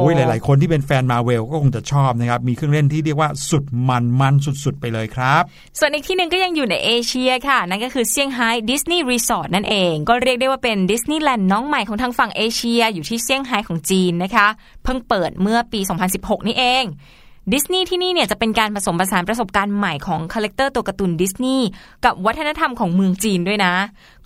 [0.00, 5.42] โอ้ยหลายๆ คนที่เป็นแฟนมาเวลก็คงจะชอบนะครับ มีเครื่องเล่นที่เรียกว่าสุดมันมันสุดๆ ไปเลยครับ
[5.78, 14.46] ส่วนอีกที่หนึ่งก็ยังอยู่ในเอเชียค่ะ นั่นก็คือเซี่ยงไฮ้ดิสนีย์รีสอร์ทนั่นเอง ก็เรียกได้ว่าเป็นดิสนีย์แลนด์น้องใหม่ของทางฝั่งเอเชีย อยู่ที่เซี่ยงไฮ้ของจีนนะคะ
[14.84, 15.80] เพิ่งเปิดเมื่อปี
[16.14, 16.84] 2016 นี่เอง
[17.52, 21.66] ดิสนีย์ที่นี่เนี่ยจะเป็นการผสมผสานประสบการณ์ใหม่ของคาแรคเตอร์ตัวการ์ตูนดิสนีย์
[22.04, 23.74] กับวัฒนธรรมของเมืองจีนด้วยนะ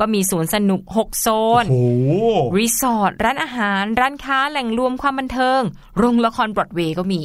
[0.00, 1.29] ก็มีสวนสนุก 6 โซ
[1.62, 5.61] นโอ้โหรีสอร์ทร้านอาหาร ร้านค้าแหล่งรวมความบันเทิง
[5.98, 7.22] โรงละครบรอดเวย์ก็มี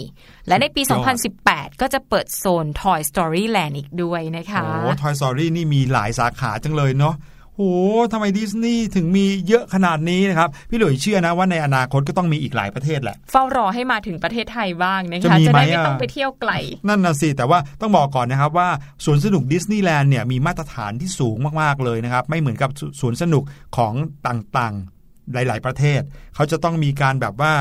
[0.48, 7.16] และในปีสุดยอด2018 ก็จะเปิดโซน Toy Story Land อีกด้วยนะคะ โอ้ Toy Story นี่มีหลายสาขาจังเลยเนาะ
[7.60, 7.74] โอ้
[8.14, 16.52] ทำไมดิสนีย์ถึงมีเยอะขนาดนี้นะครับ พี่หลุยเชื่อนะว่าในอนาคตก็ต้องมีอีกหลายประเทศแหละ เฝ้ารอให้มาถึงประเทศไทยบ้างนะจะคะมีจะไหมได้ไม่อะต้องไปเที่ยวไกล
[16.88, 18.70] นั่นน่ะสิ แต่ว่าต้องบอกก่อนนะครับว่า
[19.06, 23.44] สวนสนุกดิสนีย์แลนด์เนี่ยมีมาตรฐานที่สูงมากๆเลยนะครับ ไม่เหมือนกับสสวนสนุก
[23.78, 23.94] ของ
[24.28, 26.02] ต่างๆหลาย ๆ ประเทศ
[26.36, 27.54] เขาจะต้องมีการแบบว่า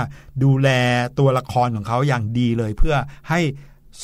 [0.45, 0.69] ดูแล
[1.19, 2.95] ตัวละครของเขาอย่างดีเลย เพื่อ
[3.29, 3.41] ให้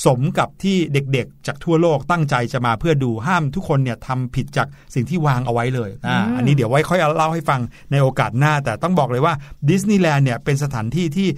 [0.04, 9.34] สมกับที่เด็กๆ จากทั่วโลกตั้งใจจะมาเพื่อดูห้ามทุกคนเนี่ยทำผิดจากสิ่งที่วางเอาไว้เลยอ่าอืมอันนี้เดี๋ยวไว้ค่อยเล่าให้ฟังในโอกาสหน้า แต่ต้องบอกเลยว่า
[9.70, 11.28] ดิสนีย์แลนด์เนี่ยเป็นสถานที่ที่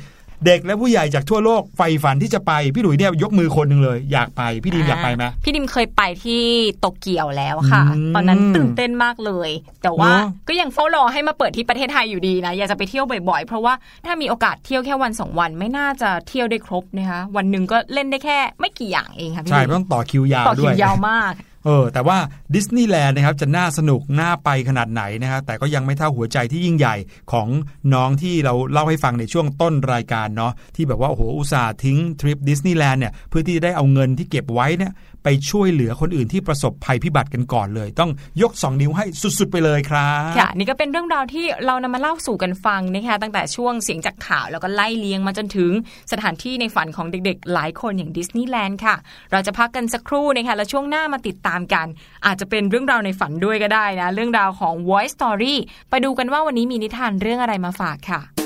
[0.44, 6.42] เด็กและผู้ใหญ่จากทั่วโลกใฝ่ฝันที่จะไป พี่หลุยเนี่ยยกมือคนหนึ่งเลย อยากไปพี่ดีมอยากไปไหมพี่ดิมเคยไปที่
[6.80, 9.50] โตเกียวแล้วค่ะอืมตอนนั้นตื่นเต้นมากเลย
[9.82, 13.74] แต่ว่าเนอะก็ยังเฝ้ารอให้มาเปิดที่ประเทศไทยอยู่ดีนะอยากจะไปเที่ยวบ่อยๆ เพราะว่า
[14.06, 21.32] ถ้ามีโอกาสเที่ยวแค่วันสองวันไม่น่าจะเที่ยวได้ครบนะคะวันหนึ่งก็เล่นได้แค่ ไม่กี่อย่างเองค่ะพี่ใช่ดิมต้องต่อคิวยาวต่อด้คิววยยาวมาก
[21.66, 22.18] เออแต่ว่า
[22.54, 26.96] ดิสนีย์แลนด์นะครับจะน่าสนุกน่าไปขนาดไหนนะครับแต่ก็ยังไม่เท่าหัวใจที่ยิ่งใหญ่
[27.32, 27.48] ของ
[27.94, 34.92] น้องที่เราเล่าให้ฟังในช่วงต้นรายการเนาะที่แบบว่าโอ้โหอุตส่าห์ทิ้งทริปดิสนีย์แลนด์เนี่ยเพื่อที่จะได้เอาเงินที่เก็บไว้เนี่ย
[35.28, 38.10] ไปช่วยเหลือคนอื่นที่ประสบภัยพิบัติกันก่อนเลย ต้อง
[38.42, 39.04] ยก 2 นิ้วให้
[39.38, 45.72] สุดๆไปเลยครับค่ะนี่ก็เป็นเรื่องราวที่เรานำมาเล่าสู่กันฟังนะคะตั้งแต่ช่วงเสียงจากข่าวแล้วก็ไล่เลียงมาจนถึง
[46.12, 48.96] สถานที่ในฝันของเด็กๆ หลายคนอย่างดิสนีย์แลนด์ค่ะ
[49.32, 51.86] เราจะพักกันสักครู่นะคะแล้วช่วงหน้ามาติดตามกัน
[52.26, 55.54] อาจจะเป็นเรื่องราวในฝันด้วยก็ได้นะ เรื่องราวของ Voice Story
[55.90, 58.45] ไปดูกันว่าวันนี้มีนิทานเรื่องอะไรมาฝากค่ะ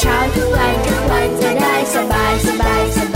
[0.00, 3.09] เช้าทุกวันทุกวันจะได้สบายสบายสบาย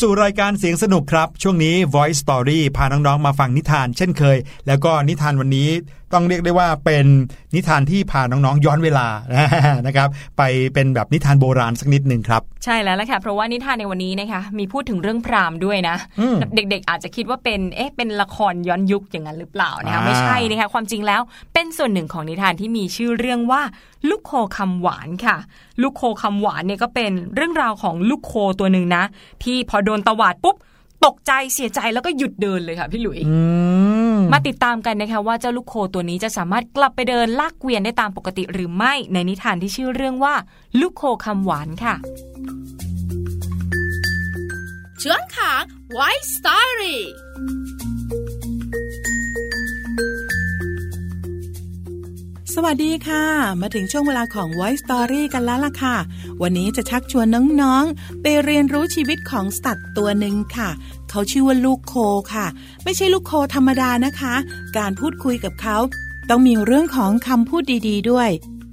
[0.00, 5.68] สู่รายการเสียงสนุกครับ ช่วงนี้ Voice Story พาน้องๆมาฟังนิทานเช่นเคย แล้วก็นิทานวันนี้
[6.12, 7.06] ต้องเรียกได้ว่าเป็น
[7.54, 9.06] นิทานที่พาน้องๆ ย้อนเวลา
[9.86, 10.08] นะครับ
[10.38, 10.42] ไป
[10.74, 21.20] เป็นแบบนิทานโบราณสักนิดหนึ่งครับ ใช่แล้วละค่ะ เพราะว่านิทานในวันนี้นะคะมีพูดถึงเรื่องพราหมณ์ด้วยนะอืมเด็กๆ อาจจะคิดว่าเป็นเอ๊ะเป็นละครย้อนยุคอย่างนั้นหรือเปล่านะคะอ่าไม่ใช่นะคะความจริงแล้ว
[21.54, 23.62] เป็นส่วนหนึ่งของนิทานที่มีชื่อเรื่องว่า
[24.08, 25.36] ลูกโคคำหวานค่ะ
[25.82, 29.04] ลูกโคคำหวานเนี่ยก็เป็นเรื่องราวของลูกโคตัวหนึ่งนะ
[29.44, 30.56] ที่พอโดนตวาดปุ๊บ
[31.06, 33.36] ตกใจเสียใจแล้วก็หยุดเดินเลยค่ะพี่หลุยอื
[34.20, 40.34] มมาติดตามกันนะคะว่าเจ้าลูกโคตัวนี้จะสามารถกลับไปเดินลากเกวียนได้ตามปกติหรือไม่ในนิทานที่ชื่อเรื่องว่า
[40.80, 41.94] ลูกโคคำหวานค่ะ
[45.02, 45.62] ช่วงของ
[45.98, 46.98] White Story
[52.54, 53.24] สวัสดีค่ะ
[53.60, 55.96] มาถึงช่วงเวลาของ Voice Story กันแล้วล่ะค่ะ
[56.42, 57.26] วันนี้จะชักชวน
[57.62, 60.70] น้องๆ ไปเรียนรู้ชีวิตของสัตว์ตัวหนึ่งค่ะ
[61.10, 61.94] เขาชื่อว่าลูกโค
[62.34, 62.46] ค่ะ
[62.84, 64.34] ไม่ใช่ลูกโคธรรมดานะคะ
[64.78, 65.76] การพูดคุยกับเขา
[66.30, 68.30] ต้องมีเรื่องของคำพูดดี ๆ ด้วย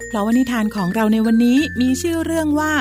[0.07, 2.73] เพราะว่านิทานของเราในวันนี้มีชื่อเรื่องว่า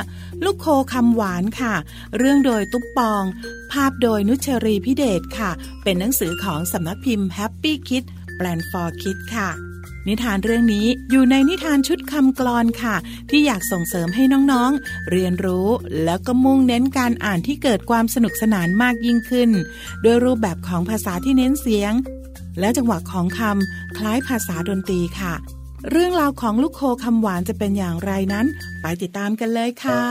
[0.44, 1.74] ลูกโคคำหวานค่ะ
[2.18, 3.24] เรื่องโดยตุ๊บปอง
[3.72, 5.50] ภาพโดยนุชรีพิเดชค่ะ
[5.82, 8.04] เป็นหนังสือของสำนักพิมพ์ Happy Kid
[8.36, 9.65] แปลน for Kids ค่ะ
[10.08, 12.96] นิทานเรื่องนี้อยู่ในนิทานชุดคำกลอนค่ะ
[13.30, 15.68] ที่อยากส่งเสริมให้น้องๆ เรียนรู้
[16.04, 19.50] แล้วก็มุ่งเน้นการอ่านที่เกิดความสนุกสนานมากยิ่งขึ้น
[20.02, 21.92] โดยรูปแบบของภาษาที่เน้นเสียง
[22.60, 25.34] และจังหวะของคำคล้ายภาษาดนตรีค่ะ
[25.90, 28.46] เรื่องราวของลูกโคคำหวานจะเป็นอย่างไรนั้น
[28.82, 30.02] ไปติดตามกันเลยค่ะ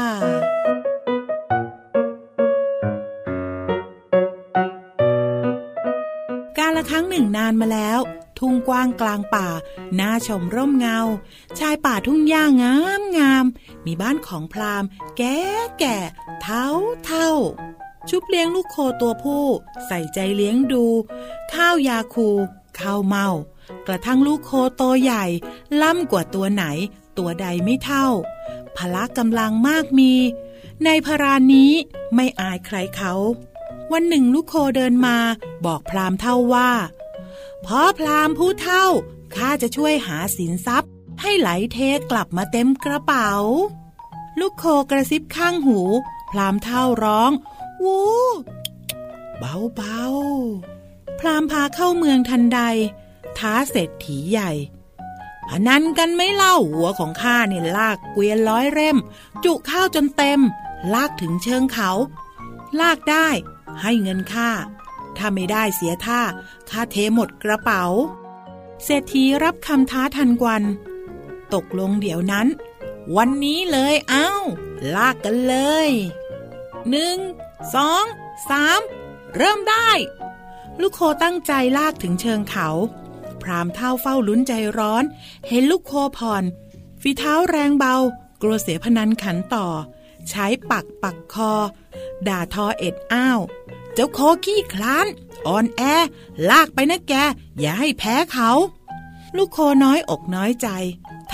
[6.58, 8.00] การละครั้งหนึ่งนานมาแล้ว
[8.40, 9.48] ทุ่งกว้างกลางป่า
[10.00, 11.00] น่าชมร่มเงา
[11.60, 13.46] ชายป่าทุ่งหญ้างามงาม
[13.86, 15.38] มีบ้านของพราหมณ์ แก่
[15.80, 15.98] แก่
[16.42, 16.68] เท่า
[17.06, 17.30] เท่า
[18.10, 19.46] ชุบเลี้ยงลูกโคตัวผู้
[19.86, 20.86] ใส่ใจเลี้ยงดู
[21.54, 22.30] ข้าวยาคู
[22.80, 23.28] ข้าวเมา
[23.88, 25.26] กระทั่งลูกโคโตใหญ่
[25.82, 26.66] ล่ำกว่าตัวไหน
[27.18, 28.08] ตัวใดไม่เท่า
[28.78, 30.14] พละกำลังมากมี
[30.86, 31.72] ในพรานนี้
[32.16, 33.14] ไม่อายใครเขา
[33.92, 35.18] วันหนึ่งลูกโคเดินมา
[35.66, 36.70] บอกพรามเท่าว่า
[37.68, 38.86] พ่อพรามผู้เท่า
[39.36, 40.92] ข้าจะช่วยหาสินทรัพย์
[41.22, 41.80] ให้ไหลเท
[42.12, 43.32] กลับมาเต็มกระเป๋า
[44.40, 45.80] ลูกโคกระซิบข้างหู
[46.32, 47.32] พรามเท่าร้อง
[47.84, 48.00] วู
[49.38, 52.60] เบาเบาๆพรามพาเข้าเมืองทันใด
[53.38, 54.52] ท้าเศรษฐีใหญ่
[55.50, 58.98] พนันกันไม่เล่าหัวของข้าเนี่ยลากเกวียนร้อยเร่ม
[59.44, 60.40] จุข้าวจนเต็ม
[60.94, 61.92] ลากถึงเชิงเขา
[62.80, 63.28] ลากได้
[63.82, 64.50] ให้เงินค่า
[65.18, 66.22] ถ้าไม่ได้เสียท่า
[66.70, 67.86] ค่าเทหมดกระเป๋า
[68.84, 70.64] เศรษฐีรับคำท้าทันวัน
[71.54, 72.48] ตกลงเดี๋ยวนั้น
[73.16, 74.32] วันนี้เลยเอ้า
[74.96, 75.56] ลากกันเล
[75.88, 75.90] ย
[76.90, 77.18] หนึ่ง
[77.76, 78.04] สอง
[78.50, 78.80] สาม
[79.38, 79.90] เริ่มได้
[80.82, 82.70] ลูกโคตั้งใจลากถึงเชิงเขา
[83.42, 85.04] พรามเท่าเฝ้าลุ้นใจร้อน
[85.48, 86.44] เห็นลูกโคผ่อน
[87.02, 87.96] ฝีเท้าแรงเบา
[88.42, 89.68] กลัวเสียพนันขันต่อ
[90.30, 91.52] ใช้ปักปักคอ
[92.28, 93.40] ด่าทอเอ็ดอ้าว
[93.96, 95.08] เจ้าโคขี้คลาน
[95.48, 95.82] อ่อนแอ
[96.50, 97.14] ลากไปนะแก
[97.60, 98.52] อย่าให้แพ้เขา
[99.36, 100.68] ลูกโคน้อยอกน้อยใจ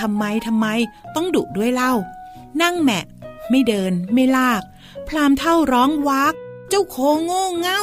[0.00, 0.66] ทำไมทำไม
[1.14, 1.92] ต้องดุด้วยเล่า
[2.62, 3.04] นั่งแมะ
[3.50, 4.62] ไม่เดินไม่ลาก
[5.08, 6.34] พรามเท่าร้องวัก
[6.68, 7.82] เจ้าโคโง่เง่า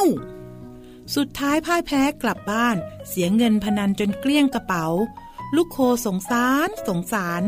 [1.14, 2.76] สุดท้ายพ่ายแพ้กลับบ้าน
[3.08, 4.86] เสียเงินพนันจนเกลี้ยงกระเป๋า
[5.56, 7.42] ลูกโคสงสารสงสาร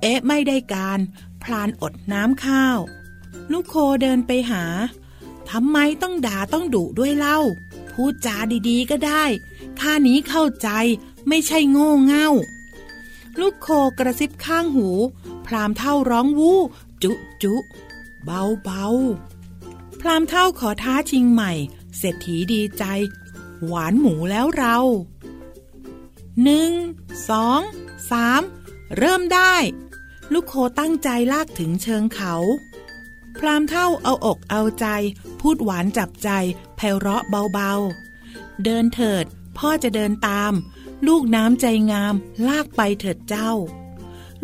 [0.00, 1.00] เอ๊ะไม่ได้การ
[1.42, 2.78] พลานอดน้ำข้าว
[3.52, 4.64] ลูกโคเดินไปหา
[5.50, 7.38] ทำไมต้องด่าต้องดุด้วยเล่า
[7.90, 8.36] พูดจา
[8.68, 9.24] ดีๆก็ได้
[9.80, 10.68] ข้านี้เข้าใจ
[11.28, 12.28] ไม่ใช่โง่เง่า
[13.40, 13.68] ลูกโค
[13.98, 14.88] กระซิบข้างหู
[15.46, 16.58] พรามเท่าร้องวู้
[17.02, 17.54] จุจุ
[18.24, 18.86] เบาเบา
[20.00, 21.52] พรามเท่าขอท้าชิงใหม่
[21.98, 22.84] เศรษฐีดีใจ
[23.64, 24.78] หวานหมูแล้วเรา
[26.42, 26.70] หนึ่ง
[27.28, 27.60] สอง
[28.10, 28.42] สาม
[28.98, 29.54] เริ่มได้
[30.32, 32.34] ลูกโคตั้งใจลากถึงเชิงเขา
[33.38, 34.86] พรามเท่าเอาอกเอาใจ
[35.40, 36.30] พูดหวานจับใจ
[36.76, 37.22] ไพเราะ
[37.52, 39.24] เบาๆ เดินเถิด
[39.58, 40.52] พ่อจะเดินตาม
[41.06, 42.14] ลูกน้ำใจงาม
[42.48, 43.52] ลากไปเถิดเจ้า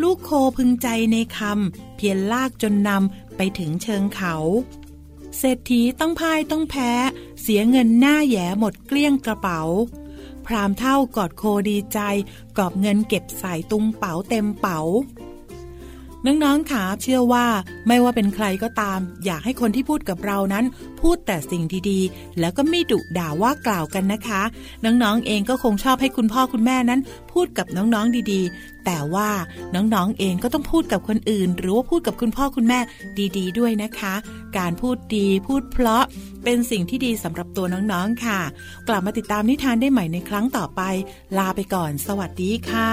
[0.01, 4.35] ลูกโคพึงใจในคำเพียรลากจนนำไปถึงเชิงเขา
[5.37, 6.91] เศรษฐีต้องพ่ายต้องแพ้
[7.41, 9.61] เสียเงินหน้าแย่หมดเกลี้ยงกระเป๋า
[10.45, 11.99] พรามเท่ากอดโคดีใจ
[12.57, 14.79] กอบเงินเก็บใส่ตุงเป๋าเต็มเป๋า
[16.25, 17.45] น้องๆค่ะเชื่อว่า
[17.87, 20.65] ไม่ว่าเป็นใครก็ตาม อยากให้คนที่พูดกับเรานั้น
[21.01, 24.41] พูดแต่สิ่งดีๆ แล้วก็ไม่ดุด่าว่ากล่าวกันนะคะ
[24.85, 26.99] น้องๆเองก็คงชอบให้คุณพ่อคุณแม่นั้น
[27.33, 29.29] พูดกับน้องๆดีๆ แต่ว่า
[29.75, 32.79] น้องๆเองก็ต้องพูดกับคนอื่น หรือว่าพูดกับคุณพ่อคุณแม่
[33.37, 34.13] ดี ๆ ด้วยนะคะ
[34.57, 36.03] การพูดดีพูดเพราะ
[36.43, 38.39] เป็นสิ่งที่ดีสำหรับตัวน้องๆค่ะ
[38.87, 40.81] กลับมาติดตามนิทานได้ใหม่ในครั้งต่อไป
[41.37, 42.91] ลาไปก่อน สวัสดีค่ะ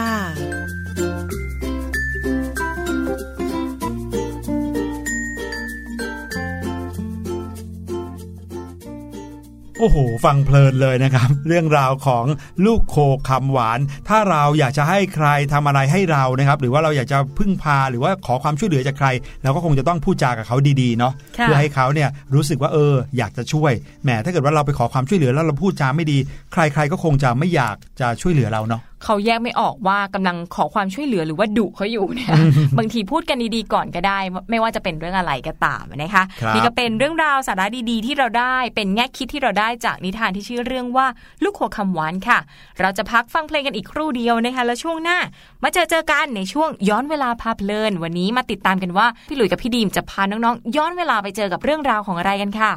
[9.81, 12.25] โอ้โห ฟังเพลินเลยนะครับ เรื่องราวของ
[12.67, 12.97] ลูกโค
[13.29, 19.09] คำหวาน ถ้าเราอยากจะให้ใครทำอะไรให้เรานะครับ หรือว่าเราอยากจะพึ่งพาหรือว่าขอความช่วยเหลือจากใคร
[19.43, 23.73] เราก็คงจะต้องพูดจากับเขาดีๆเนาะค่ะเพื่อให้เขาเนี่ยรู้สึกว่าเออ อยากจะช่วย
[24.05, 26.19] แหมถ้าเกิดว่าเราไปขอความช่วยเหลือแล้วเราพูดจาไม่ดี
[26.53, 32.31] ใครๆก็คงจะไม่อยากจะช่วยเหลือเราเนาะ เขาแยกไม่ออกว่ากำลังขอความช่วยเหลือหรือว่าดุเขาอยู่เนี่ย
[32.79, 34.19] บางทีพูดกันดีๆก่อนก็ได้
[34.51, 41.07] ไม่ว่าจะเป็นเรื่องอะไรก็ตามนะคะครับนี่ก็เป็นเรื่องราวสาระดีๆ ที่เราได้เป็นแง่คิดที่เราได้จากนิทานที่ชื่อเรื่องว่า
[41.45, 42.39] ลูกหัวคำหวานค่ะ
[42.81, 45.19] เราจะพักฟังเพลงกันอีกครู่เดียวนะคะแล้วช่วงหน้า
[45.63, 52.73] มาเจอเจอกันในช่วงย้อนเวลาพาเพลิน วันนี้มาติดตามกันว่าพี่หลุยกับพี่ดีมจะพาน้องๆย้อนเวลาไปเจอกับเรื่องราวของอะไรกันค่ะ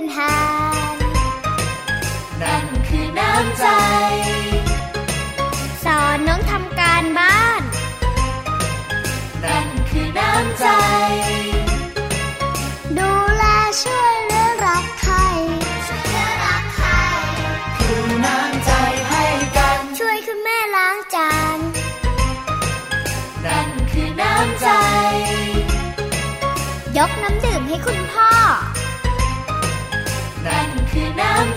[0.00, 0.36] ็นหา
[0.94, 0.96] น
[2.42, 3.66] นั่นคือน้ำใจ
[5.84, 7.62] สอนน้องทำการบ้าน
[9.44, 10.66] นั่นคือน้ำใจ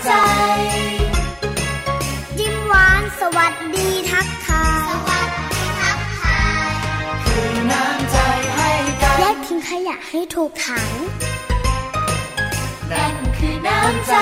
[0.04, 0.12] ใจ
[2.40, 6.70] ยิ้มหวานสวัสดีทักทายสวัสดีทักทาย
[7.26, 8.18] คือน้ำใจ
[8.54, 8.70] ให้
[9.02, 10.88] กันแยกทิ้งขยะให้ถูกถัง
[12.90, 14.14] นั่นคือน้ำใจ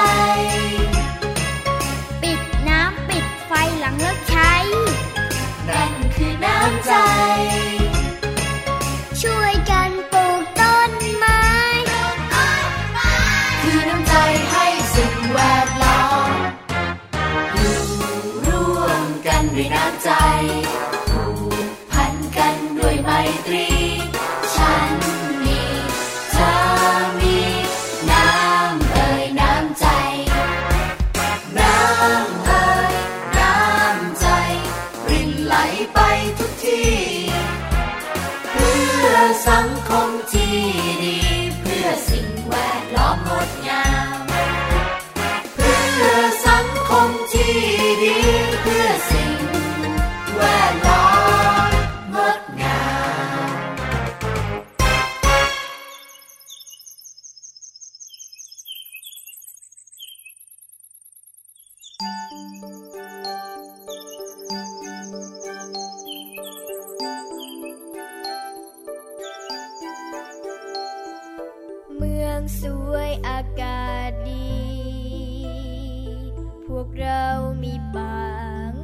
[76.77, 77.25] วกเรา
[77.63, 78.19] มีป่า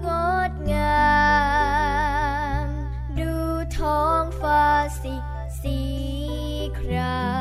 [0.05, 0.07] ง
[0.51, 1.09] ดงา
[2.65, 2.67] ม
[3.19, 3.33] ดู
[3.79, 4.65] ท้องฟ้า
[5.03, 5.15] สิ
[5.63, 5.81] สี
[6.79, 7.38] คราม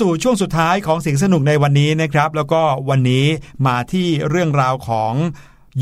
[0.00, 3.26] สู่ช่วงสุดท้ายของเสียงสนุกในวันนี้นะครับ แล้วก็วันนี้
[3.66, 5.14] มาที่เรื่องราวของ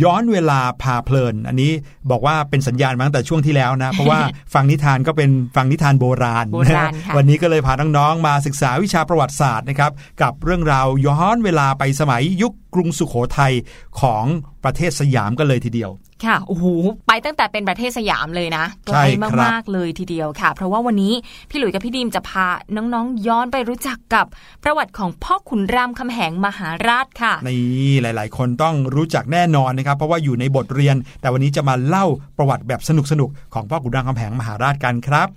[0.02, 1.72] ย้อนเวลาพาเพลิน อันนี้
[2.10, 4.20] บอกว่าเป็นสัญญาณมาตั้งแต่ช่วงที่แล้วนะ เพราะว่า
[4.54, 9.92] ฟังนิทานก็เป็นฟังนิทานโบราณโบราณค่ะวันนี้ก็เลยพาน้องๆมาศึกษาวิชาประวัติศาสตร์นะครับ
[10.22, 13.52] กับเรื่องราวย้อนเวลาไปสมัยยุคกรุงสุโขทัย
[14.00, 14.24] ของ
[14.64, 15.90] ประเทศสยามกันเลยทีเดียว
[16.24, 16.64] ค่ะโอ้โห
[17.08, 21.12] ไปตั้งแต่เป็นประเทศสยามเลยนะไกใช่ลครับมากๆเลยทีเดียวค่ะ เพราะว่าวันนี้
[21.50, 22.46] พี่หลุยส์กับพี่ดีมจะพา
[22.76, 24.26] น้องๆย้อนไปรู้จักกับ
[24.64, 32.06] ประวัติของพ่อขุนรามคำแหงมหาราชค่ะนี่หลาย ๆ คนต้องรู้จักแน่นอนนะครับเพราะว่าอยู่ในบทเรียน แต่วันนี้จะมาเล่า
[32.38, 32.90] ประวัติแบบส
[33.20, 35.28] นุกๆของพ่อขุนรามคำแหงมหาราชกันครับ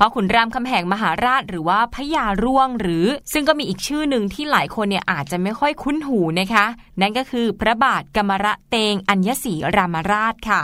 [0.00, 6.64] พ่อขุนรามคำแหงมหาราชหรือว่าพญาร่วงหรือ ซึ่งก็มีอีกชื่อหนึ่งที่หลายคนเนี่ยอาจจะไม่ค่อยคุ้นหูนะคะ
[7.00, 10.62] นั่นก็คือพระบาทกมระเตงอัญญศรีรามราชค่ะ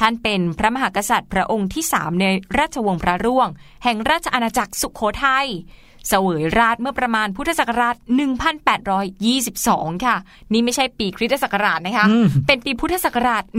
[0.00, 2.24] ท่านเป็นพระมหากษัตริย์พระองค์ที่สามใน
[2.58, 3.48] ราชวงศ์พระร่วง
[3.84, 5.46] แห่งราชอาณาจักรสุขโขทัย
[6.08, 7.96] เสวยราชเมื่อประมาณพุทธศักราช
[9.20, 10.16] 1822 ค่ะ
[10.52, 13.50] นี่ไม่ใช่ปีคริสตศักราชนะคะอืมเป็นปีพุทธศักราช 1822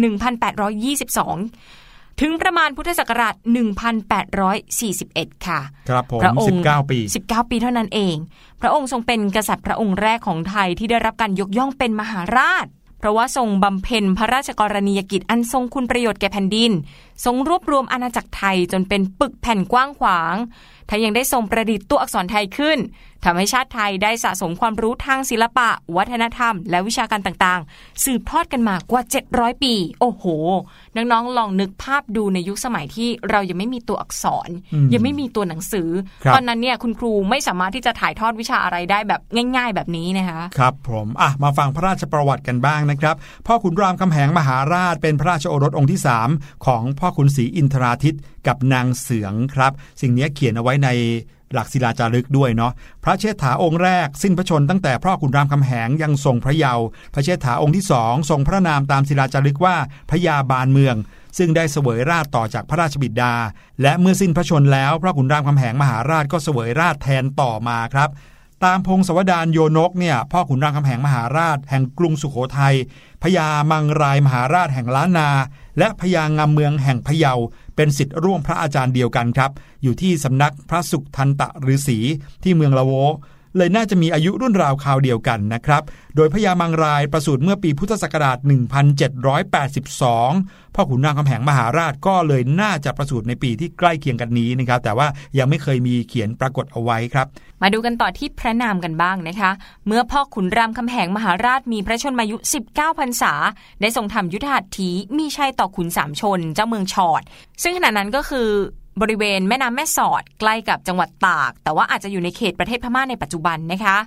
[2.21, 3.35] ถึงประมาณพุทธศักราช
[4.59, 5.59] 1841 ค่ะ
[5.89, 8.15] ครับผมพระองค์19 ปี 19 ปีเท่านั้นเอง
[8.61, 12.65] พระองค์ทรงเป็นกษัตริย์พระองค์แรกของไทยที่ได้รับการยกย่องเป็นมหาราช
[12.99, 16.71] เพราะว่าทรงบำเพ็ญพระราชกรณียกิจอันทรงคุณประโยชน์แก่แผ่นดิน
[17.25, 20.35] ทรงรวบรวมอาณาจักรไทยจนเป็นปึกแผ่นกว้างขวาง
[20.89, 22.77] ถ้ายังได้ทรงประดิษฐ์ตัวอักษรไทยขึ้น
[23.25, 29.01] ทำให้ชาติไทยได้สะสมความรู้ทางศิลปะ วัฒนธรรม และวิชาการต่างๆ สืบทอดกันมากว่า
[29.33, 30.25] 700 ปี โอ้โห
[30.95, 35.89] น้องๆ ลองนึกภาพดูในยุคสมัยที่เรายังไม่มีตัวอักษรอืมยังไม่มีตัวหนังสือ
[36.23, 39.21] ครับตอนนั้นเนี่ยคุณครูไม่สามารถที่จะถ่ายทอดวิชาอะไรได้แบบ
[39.55, 43.15] ง่าย ๆ แบบนี้นะคะ ครับผมอะมาฟังพระราชประวัติกันบ้างนะครับ
[43.47, 45.99] พ่อขุนรามคำแหงมหาราชเป็นพระราชโอรสองค์ที่
[46.31, 50.89] 3 ของพ่อขุนศรีอินทราทิตกับนางเสืองครับ สิ่งนี้เขียนเอาไว้ใน
[51.53, 52.71] หลักศิลาจารึกด้วยเนาะ
[53.03, 59.75] พระเชษฐาองค์แรก สิ้นพระชนตั้งแต่พ่อขุนรามคำแหงยังทรงพระเยาว์พระเชษฐาองค์ที่สองทรงพระนามตามศิลาจารึกว่า
[60.09, 60.95] พระยาบาลเมือง
[61.37, 63.33] ซึ่งได้เสวยราชต่อจากพระราชบิดา
[63.81, 68.09] และเมื่อสิ้นพระชนแล้วพระขุนรามคำแหงมหาราชก็เสวยราชแทนต่อมาครับ
[68.65, 72.75] ตามพงศวดารโยนกเนี่ยพ่อขุนรามคำแหงมหาราช แห่งกรุงสุโขทัย
[73.23, 75.29] พญามังรายมหาราชแห่งล้านนา
[75.77, 77.33] และพญางามเมืองแห่งพะเยา
[77.77, 79.51] เป็นสิทธิ์ร่วมพระอาจารย์เดียวกันครับ
[79.83, 81.99] อยู่ที่สำนักพระสุขทันตะฤาษี
[82.43, 82.91] ที่เมืองละโว
[83.57, 85.83] เลยน่าจะมีอายุรุ่นราวคราวเดียวกันนะครับ
[86.15, 97.27] โดยพญามังรายประสูติเมื่อปีพุทธศักราช 1782 พ่อขุนนางคำแหงมหาราชก็เลยน่าจะประสูติในปีที่ใกล้เคียงกันนี้นะครับ แต่ว่ายังไม่เคยมีเขียนปรากฏเอาไว้ครับ
[97.61, 99.51] มาดูกันต่อที่พระนามกันบ้างนะคะ
[99.87, 102.37] เมื่อพ่อขุนรามคำแหงมหาราชมีพระชนมายุ
[102.69, 103.33] 19พรรษา
[103.81, 107.21] ได้ทรงทำยุทธหัตถีมีชัยต่อขุนสามชน เจ้าเมืองชอด
[107.63, 108.49] ซึ่งขณะนั้นก็คือ
[109.01, 113.97] บริเวณแม่น้ำแม่สอดใกล้กับจังหวัดตาก แต่ว่าอาจจะอยู่ในเขตประเทศพม่าในปัจจุบันนะคะ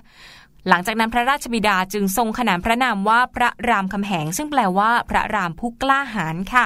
[0.69, 6.65] หลังจากนั้นพระราชบิดาจึงทรงขนานพระนามว่าพระรามคำแหง ซึ่งแปลว่าพระรามผู้กล้าหาญค่ะ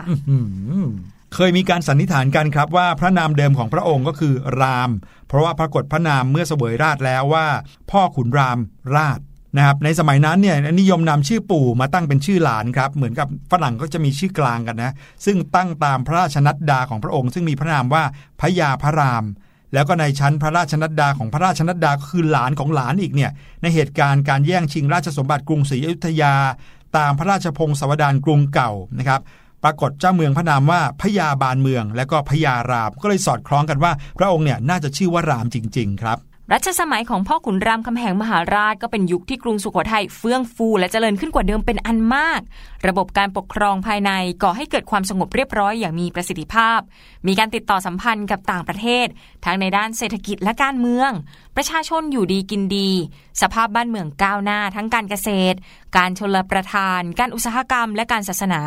[1.33, 4.89] เคยมีการสันนิษฐานกันครับว่าพระนามเดิมของพระองค์ก็คือราม
[5.27, 7.47] เพราะว่าปรากฏพระนามเมื่อเสวยราชแล้วว่า
[7.91, 8.59] พ่อขุนราม
[8.95, 9.19] ราช
[9.55, 14.93] นะครับในสมัยนั้นเนี่ยนิยมนำชื่อปู่มาตั้งเป็นชื่อหลานครับ เหมือนกับฝรั่งก็จะมีชื่อกลางกันนะ
[15.25, 18.03] ซึ่งตั้งตามพระราชนัดดาของพระองค์ ซึ่งมีพระนามว่า
[18.39, 19.25] พระยาพระราม
[19.73, 23.31] แล้วก็ในชั้นพระราชนัดดาของพระราชนัดดาก็คือหลานของหลานอีกเนี่ย
[23.61, 26.33] ในเหตุการณ์การแย่งชิงราชสมบัติกรุงศรีอยุธยา
[26.97, 29.21] ตามพระราชพงศาวดารกรุงเก่านะครับ
[29.63, 36.17] ปรากฏเจ้าเมืองพระนามว่าพญาบาลเมือง และก็พญารามก็เลยสอดคล้องกันว่า พระองค์เนี่ยน่าจะชื่อว่ารามจริง ๆ ครับ
[36.53, 42.41] รัชสมัยของพ่อขุนรามคำแหงมหาราชก็เป็นยุคที่กรุงสุโขทัยเฟื่องฟูและเจริญขึ้นกว่าเดิมเป็นอันมาก
[42.87, 44.11] ระบบการปกครองภายใน
[44.43, 46.79] ก่อให้เกิดความสงบเรียบร้อยอย่างมีประสิทธิภาพ
[47.27, 49.07] มีการติดต่อสัมพันธ์กับต่างประเทศ
[49.45, 51.11] ทั้งในด้านเศรษฐกิจและการเมือง
[51.55, 52.89] ประชาชนอยู่ดีกินดี
[53.41, 55.57] สภาพบ้านเมืองก้าวหน้า ทั้งการเกษตร
[55.97, 58.61] การชลประทาน การอุตสาหกรรม และการศาสนา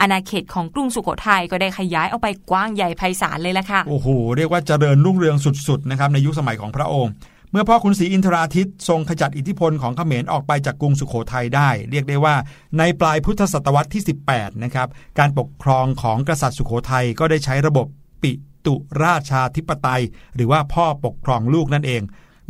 [0.00, 5.36] อาณาเขตของกรุงสุโขทัยก็ได้ขยายออกไปกว้างใหญ่ไพศาลเลยละค่ะ โอ้โห เรียกว่าเจริญรุ่งเรือง
[5.68, 7.12] สุดๆนะครับในยุคสมัยของพระองค์
[7.52, 12.34] เมื่อพ่อขุนศรีอินทราทิตทรงขจัดอิทธิพลของเขมรออกไปจากกรุงสุโขทัยได้ เรียกได้ว่า
[12.78, 14.88] ในปลายพุทธศตวรรษที่ 18 นะครับ
[15.18, 17.86] การปกครองของกษัตริย์สุโขทัยก็ได้ใช้ระบบ
[18.22, 18.32] ปิ
[18.66, 18.74] ตุ
[19.04, 20.02] ราชาธิปไตย
[20.34, 22.02] หรือว่าพ่อปกครองลูกนั่นเอง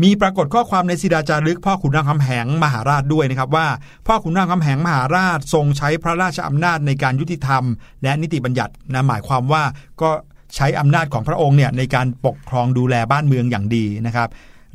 [0.02, 3.66] มีปรากฏข้อความในศิดาจารึกพ่อขุนนางคำแหงมหาราชด้วยนะครับว่า
[4.06, 7.64] พ่อขุนนางคำแหงมหาราชทรงใช้พระราชอำนาจในการยุติธรรม
[8.02, 9.62] และนิติบัญญัตินะหมายความว่า
[10.02, 10.10] ก็
[10.56, 14.28] ใช้อำนาจของพระองค์เนี่ยในการปกครองดูแลบ้านเมืองอย่างดีนะครับ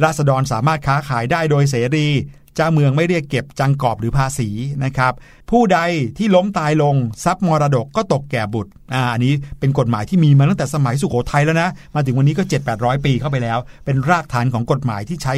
[0.03, 2.07] ราษฎรสามารถค้าขายได้โดยเสรี
[2.55, 4.49] เจ้าเมืองไม่เรียกเก็บจังกอบหรือภาษี
[4.83, 5.13] นะครับ
[5.51, 5.79] ผู้ใด
[6.17, 15.33] ที่ล้มตายลงทรัพย์มรดกก็ตกแก่บุตรอ่าอันนี้เป็นกฎหมายที่มีมาตั้งแต่สมัยสุโขทัยแล้วนะ มาถึงวันนี้ก็ 7 8 0 0 ปีเข้าไปแล้ว เป็นรากฐานของกฎหมายที่ใช้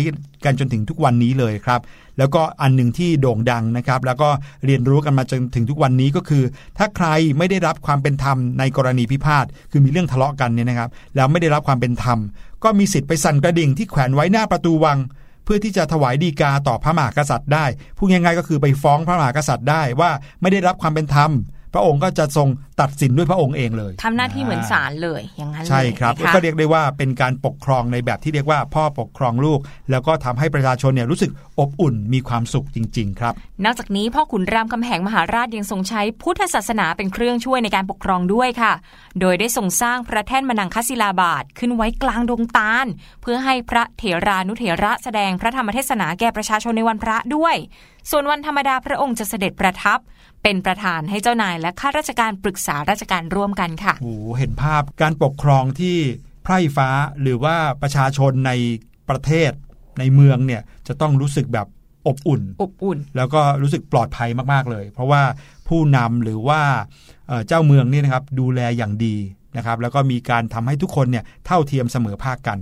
[0.46, 1.82] กันจนถึงทุกวันนี้เลยครับ
[2.18, 4.30] แล้วก็อันหนึ่งที่โด่งดังนะครับ แล้วก็
[4.66, 6.44] เรียนรู้กันมาจนถึงทุกวันนี้ก็คือ
[6.78, 7.08] ถ้าใคร
[7.38, 12.20] ไม่ได้รับความเป็นธรรมในกรณีพิพาทคือมีเรื่องทะเลาะกันเนี่ยนะครับ แล้วไม่ได้รับความเป็นธรรม
[12.64, 14.98] ก็มีสิทธิ์ไปสั่นกระดิ่งที่แขวนไว้หน้าประตูวัง
[15.46, 17.66] เพื่อที่จะถวายดีกาต่อพระมหากษัตริย์ได้
[17.98, 21.32] พูดง่ายๆก็คือไปฟ้องพระมหากษัตริย์ได้ว่าไม่ได้รับความเป็นธรรม
[21.74, 22.48] พระองค์ก็จะทรง
[22.82, 29.60] ตัดสินด้วยพระองค์เองเลยทำหน้าที่เหมือนศาลเลยอย่างนั้นเลยใช่ครับนะะก็เรียกได้ว่าเป็นการปกครองในแบบที่เรียกว่าพ่อปกครองลูก
[29.92, 33.34] แล้วก็ทำให้ประชาชนเนี่ยรู้สึกอบอุ่นมีความสุขจริง ๆ ครับ
[33.66, 38.74] นอกจากนี้พ่อขุนรามคำแหงมหาราชยังทรงใช้พุทธศาสนาเป็นเครื่องช่วยในการปกครองด้วยค่ะ
[39.20, 42.86] โดยได้ทรงสร้างพระแท่นมนังคศิลาบาทขึ้นไว้กลางดงตาล
[43.22, 47.56] เพื่อให้พระเถรานุเถระแสดงพระธรรมเทศนาแก่ประชาชนในวันพระด้วย
[48.10, 50.00] ส่วนวันธรรมดาพระองค์จะเสด็จประทับ
[50.44, 55.98] เป็นประธานให้เจ้านายและข้าราชการปรึกษาราชการร่วมกันค่ะโอ้โหเห็นภาพการปกครองที่
[56.44, 56.90] ไพร่ฟ้า
[57.22, 58.52] หรือว่าประชาชนใน
[59.10, 59.52] ประเทศ
[60.00, 61.68] ในเมืองเนี่ยจะต้องรู้สึกแบบ
[62.08, 65.24] อบอุ่น อบอุ่น แล้วก็รู้สึกปลอดภัยมาก ๆ เลย เพราะว่า
[65.68, 66.62] ผู้นำหรือว่า
[67.28, 69.16] เอ่อเจ้าเมืองนี่นะครับดูแลอย่างดี
[69.58, 72.60] นะครับแล้วก็มีการทำให้ทุกคนเนี่ยเท่าเทียมเสมอภาคกัน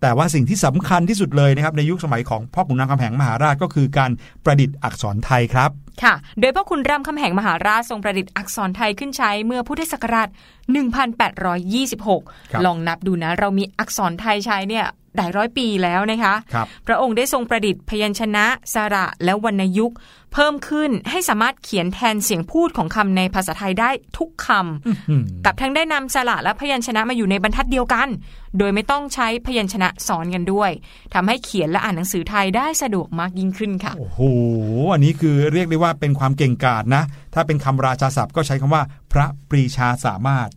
[0.00, 4.10] แต่ว่าสิ่งที่สำคัญที่สุดเลยนะครับในยุคสมัยของพ่อขุนนางคำแหงมหาราชก็คือการ
[4.44, 5.70] ประดิษฐ์อักษรไทยครับ
[6.02, 10.56] ค่ะ โดยพ่อคุณรามคำแหงมหาราชทรงประดิษฐ์อักษรไทยขึ้นใช้เมื่อพุทธศักราชครับ
[12.16, 14.86] 1826 ลองนับดูนะ เรามีอักษรไทยใช้เนี่ย
[15.16, 18.44] หลายร้อยปีแล้วนะคะครับพระองค์ได้ทรงประดิษฐ์พยัญชนะ
[18.74, 19.96] สระ และวรรณยุกต์
[20.32, 28.08] เพิ่มขึ้นให้สามารถเขียนแทนเสียงพูดของคำในภาษาไทยได้ทุกคำอืมกับทั้งได้นำสระและพยัญชนะมาอยู่ในบรรทัดเดียวกัน
[28.58, 30.70] โดยไม่ต้องใช้พยัญชนะซ้อนกันด้วย
[31.14, 34.20] ทำให้เขียนและอ่านหนังสือไทยได้สะดวกมากยิ่งขึ้นค่ะ โอ้โห
[34.92, 37.02] อันนี้คือเรียกได้ว่าว่าเป็นความเก่งกาจนะ
[37.34, 38.82] ถ้าเป็นคำราชาศัพท์ก็ใช้คำว่า
[39.12, 40.50] พระปรีชาสามารถ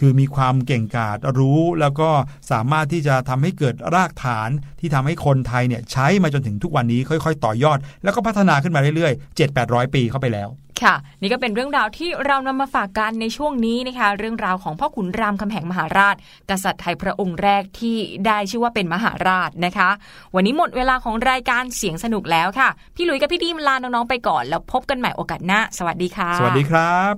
[0.00, 2.10] คือมีความเก่งกาจรู้แล้วก็
[2.50, 10.48] สามารถที่จะทำให้เกิดรากฐานที่ทำให้คนไทยเนี่ยใช้มาจนถึงทุกวันนี้ค่อย ๆ ต่อยอด แล้วก็พัฒนาขึ้นมาเรื่อยๆ 7 8 0 0 ปีเข้าไปแล้ว
[10.82, 16.16] ค่ะ นี่ก็เป็นเรื่องราวที่เรานำมาฝากกันในช่วงนี้นะคะ เรื่องราวของพ่อขุนรามคำแหงมหาราช
[16.50, 17.96] กษัตริย์ไทยพระองค์แรกที่
[18.26, 19.90] ได้ชื่อว่าเป็นมหาราชนะคะ
[20.34, 27.14] วันนี้หมดเวลาของรายการเสียงสนุกแล้วค่ะ พี่หลุยกับพี่ดีมลาน้องๆไปก่อน แล้วพบกันใหม่โอกาสหน้า สวัสดีค่ะ สวัสดีครับ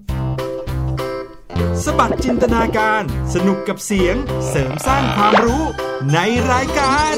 [1.84, 3.02] สบัดจินตนาการ
[3.34, 4.16] สนุกกับเสียง
[4.48, 5.62] เสริมสร้างความรู้
[6.12, 6.18] ใน
[6.52, 7.14] รายการ